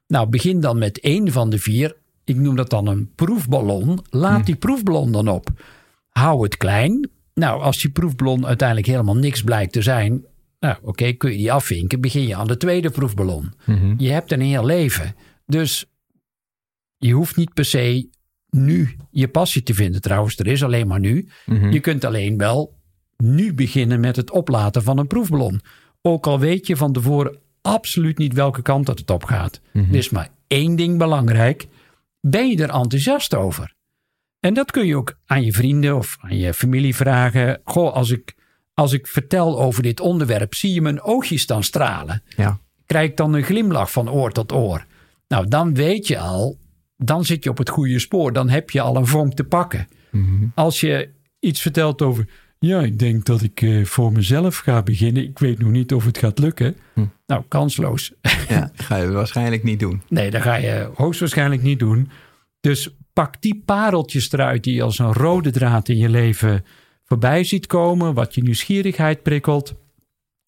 Nou, 0.06 0.28
begin 0.28 0.60
dan 0.60 0.78
met 0.78 1.00
één 1.00 1.32
van 1.32 1.50
de 1.50 1.58
vier. 1.58 1.96
Ik 2.24 2.36
noem 2.36 2.56
dat 2.56 2.70
dan 2.70 2.86
een 2.86 3.10
proefballon. 3.14 4.00
Laat 4.10 4.36
Mhm. 4.36 4.44
die 4.44 4.56
proefballon 4.56 5.12
dan 5.12 5.28
op. 5.28 5.48
Hou 6.08 6.42
het 6.42 6.56
klein. 6.56 7.10
Nou, 7.40 7.62
als 7.62 7.80
die 7.80 7.90
proefballon 7.90 8.46
uiteindelijk 8.46 8.88
helemaal 8.88 9.16
niks 9.16 9.42
blijkt 9.42 9.72
te 9.72 9.82
zijn... 9.82 10.24
Nou, 10.60 10.76
oké, 10.82 11.12
kun 11.12 11.30
je 11.30 11.36
die 11.36 11.52
afvinken. 11.52 12.00
Begin 12.00 12.26
je 12.26 12.36
aan 12.36 12.46
de 12.46 12.56
tweede 12.56 12.90
proefballon. 12.90 13.52
Mhm. 13.64 13.94
Je 13.98 14.10
hebt 14.10 14.32
een 14.32 14.40
heel 14.40 14.64
leven. 14.64 15.14
Dus 15.46 15.86
je 16.96 17.12
hoeft 17.12 17.36
niet 17.36 17.54
per 17.54 17.64
se 17.64 18.08
nu 18.50 18.96
je 19.10 19.28
passie 19.28 19.62
te 19.62 19.74
vinden. 19.74 20.00
Trouwens, 20.00 20.38
er 20.38 20.46
is 20.46 20.62
alleen 20.62 20.86
maar 20.86 21.00
nu. 21.00 21.28
Mhm. 21.46 21.70
Je 21.70 21.80
kunt 21.80 22.04
alleen 22.04 22.38
wel 22.38 22.78
nu 23.16 23.54
beginnen 23.54 24.00
met 24.00 24.16
het 24.16 24.30
oplaten 24.30 24.82
van 24.82 24.98
een 24.98 25.06
proefballon. 25.06 25.60
Ook 26.02 26.26
al 26.26 26.38
weet 26.38 26.66
je 26.66 26.76
van 26.76 26.92
tevoren 26.92 27.38
absoluut 27.62 28.18
niet 28.18 28.32
welke 28.32 28.62
kant 28.62 28.86
dat 28.86 28.98
het 28.98 29.10
op 29.10 29.24
gaat. 29.24 29.60
Mhm. 29.72 29.88
Er 29.88 29.96
is 29.96 30.10
maar 30.10 30.28
één 30.46 30.76
ding 30.76 30.98
belangrijk. 30.98 31.66
Ben 32.20 32.48
je 32.48 32.62
er 32.62 32.70
enthousiast 32.70 33.34
over? 33.34 33.74
En 34.46 34.54
dat 34.54 34.70
kun 34.70 34.86
je 34.86 34.96
ook 34.96 35.18
aan 35.26 35.44
je 35.44 35.52
vrienden 35.52 35.96
of 35.96 36.16
aan 36.20 36.36
je 36.36 36.54
familie 36.54 36.94
vragen. 36.94 37.60
Goh, 37.64 37.92
als 37.92 38.10
ik, 38.10 38.34
als 38.74 38.92
ik 38.92 39.06
vertel 39.06 39.60
over 39.60 39.82
dit 39.82 40.00
onderwerp, 40.00 40.54
zie 40.54 40.74
je 40.74 40.80
mijn 40.80 41.00
oogjes 41.00 41.46
dan 41.46 41.62
stralen? 41.62 42.22
Ja. 42.36 42.58
Krijg 42.86 43.10
ik 43.10 43.16
dan 43.16 43.34
een 43.34 43.42
glimlach 43.42 43.90
van 43.90 44.10
oor 44.10 44.32
tot 44.32 44.52
oor? 44.52 44.84
Nou, 45.28 45.48
dan 45.48 45.74
weet 45.74 46.06
je 46.06 46.18
al, 46.18 46.58
dan 46.96 47.24
zit 47.24 47.44
je 47.44 47.50
op 47.50 47.58
het 47.58 47.68
goede 47.68 47.98
spoor. 47.98 48.32
Dan 48.32 48.48
heb 48.48 48.70
je 48.70 48.80
al 48.80 48.96
een 48.96 49.06
vonk 49.06 49.34
te 49.34 49.44
pakken. 49.44 49.88
Mhm. 50.10 50.46
Als 50.54 50.80
je 50.80 51.08
iets 51.40 51.60
vertelt 51.60 52.02
over, 52.02 52.28
ja, 52.58 52.80
ik 52.80 52.98
denk 52.98 53.24
dat 53.24 53.42
ik 53.42 53.62
eh, 53.62 53.84
voor 53.84 54.12
mezelf 54.12 54.56
ga 54.56 54.82
beginnen. 54.82 55.22
Ik 55.22 55.38
weet 55.38 55.58
nog 55.58 55.70
niet 55.70 55.94
of 55.94 56.04
het 56.04 56.18
gaat 56.18 56.38
lukken. 56.38 56.76
Hm. 56.94 57.06
Nou, 57.26 57.44
kansloos. 57.48 58.12
ja, 58.48 58.70
ga 58.74 58.96
je 58.96 59.10
waarschijnlijk 59.10 59.62
niet 59.62 59.80
doen. 59.80 60.02
Nee, 60.08 60.30
dat 60.30 60.42
ga 60.42 60.56
je 60.56 60.90
hoogstwaarschijnlijk 60.94 61.62
niet 61.62 61.78
doen. 61.78 62.10
Dus 62.60 62.90
pak 63.16 63.42
die 63.42 63.62
pareltjes 63.64 64.32
eruit 64.32 64.64
die 64.64 64.74
je 64.74 64.82
als 64.82 64.98
een 64.98 65.12
rode 65.12 65.50
draad 65.50 65.88
in 65.88 65.96
je 65.96 66.08
leven 66.08 66.64
voorbij 67.04 67.44
ziet 67.44 67.66
komen. 67.66 68.14
Wat 68.14 68.34
je 68.34 68.42
nieuwsgierigheid 68.42 69.22
prikkelt. 69.22 69.74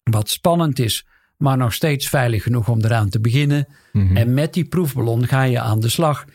Wat 0.03 0.29
spannend 0.29 0.79
is, 0.79 1.05
maar 1.37 1.57
nog 1.57 1.73
steeds 1.73 2.09
veilig 2.09 2.43
genoeg 2.43 2.69
om 2.69 2.81
eraan 2.81 3.09
te 3.09 3.19
beginnen. 3.19 3.67
Mhm. 3.93 4.17
En 4.17 4.33
met 4.33 4.53
die 4.53 4.65
proefballon 4.65 5.27
ga 5.27 5.43
je 5.43 5.59
aan 5.59 5.79
de 5.79 5.89
slag. 5.89 6.25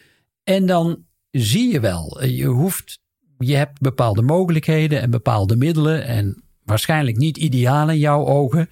En 0.45 0.67
dan 0.67 1.05
zie 1.31 1.73
je 1.73 1.81
wel, 1.81 2.25
je 2.25 2.47
hoeft, 2.47 2.99
je 3.39 3.55
hebt 3.55 3.81
bepaalde 3.81 4.23
mogelijkheden 4.23 5.01
en 5.01 5.11
bepaalde 5.11 5.57
middelen. 5.57 6.05
En 6.05 6.43
waarschijnlijk 6.65 7.17
niet 7.17 7.37
ideaal 7.37 7.91
in 7.91 7.99
jouw 7.99 8.27
ogen. 8.27 8.69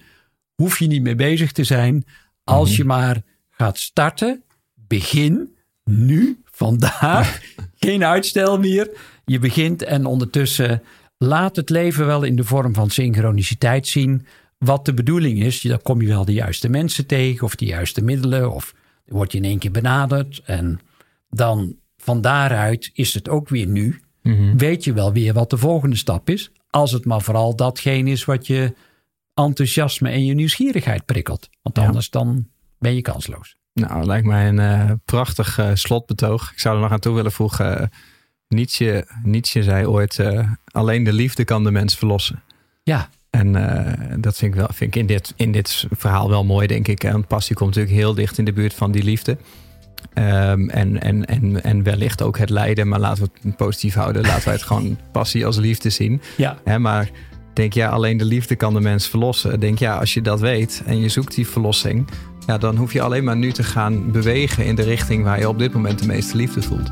Hoef 0.53 0.79
je 0.79 0.87
niet 0.87 1.01
mee 1.01 1.15
bezig 1.15 1.51
te 1.51 1.63
zijn. 1.63 2.05
Als 2.43 2.75
je 2.75 2.83
maar 2.83 3.21
gaat 3.49 3.77
starten, 3.77 4.43
begin 4.73 5.55
nu, 5.83 6.41
vandaag. 6.43 7.41
Geen 7.83 8.03
uitstel 8.05 8.59
meer. 8.59 8.89
Je 9.25 9.39
begint 9.39 9.83
en 9.83 10.05
ondertussen 10.05 10.81
laat 11.17 11.55
het 11.55 11.69
leven 11.69 12.05
wel 12.05 12.23
in 12.23 12.35
de 12.35 12.43
vorm 12.43 12.73
van 12.73 12.89
synchroniciteit 12.89 13.87
zien. 13.87 14.25
Wat 14.57 14.85
de 14.85 14.93
bedoeling 14.93 15.43
is. 15.43 15.61
Dan 15.61 15.81
kom 15.81 16.01
je 16.01 16.07
wel 16.07 16.25
de 16.25 16.33
juiste 16.33 16.69
mensen 16.69 17.05
tegen 17.05 17.45
of 17.45 17.55
de 17.55 17.65
juiste 17.65 18.01
middelen. 18.03 18.51
Of 18.51 18.73
word 19.05 19.31
je 19.31 19.37
in 19.37 19.43
één 19.43 19.59
keer 19.59 19.71
benaderd. 19.71 20.41
En 20.45 20.79
dan 21.29 21.75
van 21.97 22.21
daaruit 22.21 22.89
is 22.93 23.13
het 23.13 23.29
ook 23.29 23.49
weer 23.49 23.67
nu. 23.67 23.99
Mhm. 24.21 24.57
Weet 24.57 24.83
je 24.83 24.93
wel 24.93 25.13
weer 25.13 25.33
wat 25.33 25.49
de 25.49 25.57
volgende 25.57 25.95
stap 25.95 26.29
is. 26.29 26.51
Als 26.69 26.91
het 26.91 27.05
maar 27.05 27.21
vooral 27.21 27.55
datgene 27.55 28.09
is 28.09 28.25
wat 28.25 28.47
je 28.47 28.73
enthousiasme 29.33 30.09
en 30.09 30.25
je 30.25 30.33
nieuwsgierigheid 30.33 31.05
prikkelt. 31.05 31.49
Want 31.61 31.77
Ja. 31.77 31.85
anders 31.85 32.09
dan 32.09 32.47
ben 32.79 32.95
je 32.95 33.01
kansloos. 33.01 33.55
Nou, 33.73 34.05
lijkt 34.05 34.25
mij 34.25 34.47
een 34.47 34.59
eh, 34.59 34.91
prachtig 35.05 35.57
eh, 35.57 35.69
slotbetoog. 35.73 36.51
Ik 36.51 36.59
zou 36.59 36.75
er 36.75 36.81
nog 36.81 36.91
aan 36.91 36.99
toe 36.99 37.15
willen 37.15 37.31
voegen. 37.31 37.79
eh, 37.79 37.87
Nietzsche, 38.47 39.07
Nietzsche 39.23 39.63
zei 39.63 39.87
ooit: 39.87 40.19
alleen 40.65 41.03
de 41.03 41.13
liefde 41.13 41.43
kan 41.43 41.63
de 41.63 41.71
mens 41.71 41.95
verlossen. 41.95 42.43
Ja, 42.83 43.09
En 43.29 43.51
dat 44.21 44.37
vind 44.37 44.53
ik, 44.53 44.59
wel, 44.59 44.67
vind 44.71 44.95
ik 44.95 45.01
in, 45.01 45.07
dit, 45.07 45.33
in 45.35 45.51
dit 45.51 45.85
verhaal 45.91 46.29
wel 46.29 46.45
mooi, 46.45 46.67
denk 46.67 46.87
ik. 46.87 47.03
En 47.03 47.27
passie 47.27 47.55
komt 47.55 47.75
natuurlijk 47.75 48.01
heel 48.01 48.13
dicht 48.13 48.37
in 48.37 48.45
de 48.45 48.53
buurt 48.53 48.73
van 48.73 48.91
die 48.91 49.03
liefde. 49.03 49.37
Um, 50.13 50.69
en, 50.69 51.01
en, 51.01 51.25
en, 51.25 51.63
en 51.63 51.83
wellicht 51.83 52.21
ook 52.21 52.37
het 52.37 52.49
lijden, 52.49 52.87
maar 52.87 52.99
laten 52.99 53.23
we 53.23 53.29
het 53.41 53.55
positief 53.55 53.93
houden. 53.93 54.21
Laten 54.31 54.43
wij 54.43 54.53
het 54.53 54.63
gewoon 54.63 54.97
passie 55.11 55.45
als 55.45 55.57
liefde 55.57 55.89
zien. 55.89 56.21
Ja. 56.37 56.57
He, 56.63 56.79
maar 56.79 57.09
denk 57.53 57.73
ja, 57.73 57.89
alleen 57.89 58.17
de 58.17 58.25
liefde 58.25 58.55
kan 58.55 58.73
de 58.73 58.79
mens 58.79 59.07
verlossen. 59.07 59.59
Denk 59.59 59.79
ja, 59.79 59.97
als 59.97 60.13
je 60.13 60.21
dat 60.21 60.39
weet 60.39 60.83
en 60.85 60.99
je 60.99 61.09
zoekt 61.09 61.35
die 61.35 61.47
verlossing, 61.47 62.07
ja, 62.47 62.57
dan 62.57 62.75
hoef 62.75 62.93
je 62.93 63.01
alleen 63.01 63.23
maar 63.23 63.35
nu 63.35 63.51
te 63.51 63.63
gaan 63.63 64.11
bewegen 64.11 64.65
in 64.65 64.75
de 64.75 64.83
richting 64.83 65.23
waar 65.23 65.39
je 65.39 65.47
op 65.47 65.59
dit 65.59 65.73
moment 65.73 65.99
de 65.99 66.05
meeste 66.05 66.37
liefde 66.37 66.61
voelt. 66.61 66.89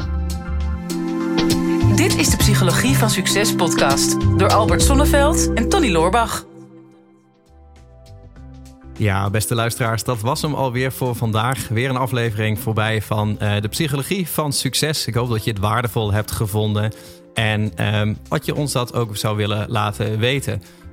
Dit 1.95 2.17
is 2.17 2.29
de 2.29 2.37
Psychologie 2.37 2.95
van 2.95 3.09
Succes 3.09 3.55
podcast 3.55 4.17
door 4.37 4.49
Albert 4.49 4.81
Sonneveld 4.81 5.53
en 5.53 5.69
Tony 5.69 5.91
Loorbach. 5.91 6.45
Ja, 8.97 9.29
beste 9.29 9.55
luisteraars, 9.55 10.03
dat 10.03 10.19
was 10.19 10.41
hem 10.41 10.53
alweer 10.53 10.91
voor 10.91 11.15
vandaag. 11.15 11.67
Weer 11.67 11.89
een 11.89 11.97
aflevering 11.97 12.59
voorbij 12.59 13.01
van 13.01 13.37
uh, 13.41 13.61
de 13.61 13.67
Psychologie 13.67 14.27
van 14.27 14.53
Succes. 14.53 15.07
Ik 15.07 15.13
hoop 15.13 15.29
dat 15.29 15.43
je 15.43 15.49
het 15.49 15.59
waardevol 15.59 16.13
hebt 16.13 16.31
gevonden 16.31 16.93
en 17.33 17.85
um, 17.95 18.17
wat 18.27 18.45
je 18.45 18.55
ons 18.55 18.71
dat 18.71 18.93
ook 18.93 19.17
zou 19.17 19.37
willen 19.37 19.65
laten 19.69 20.19
weten. 20.19 20.63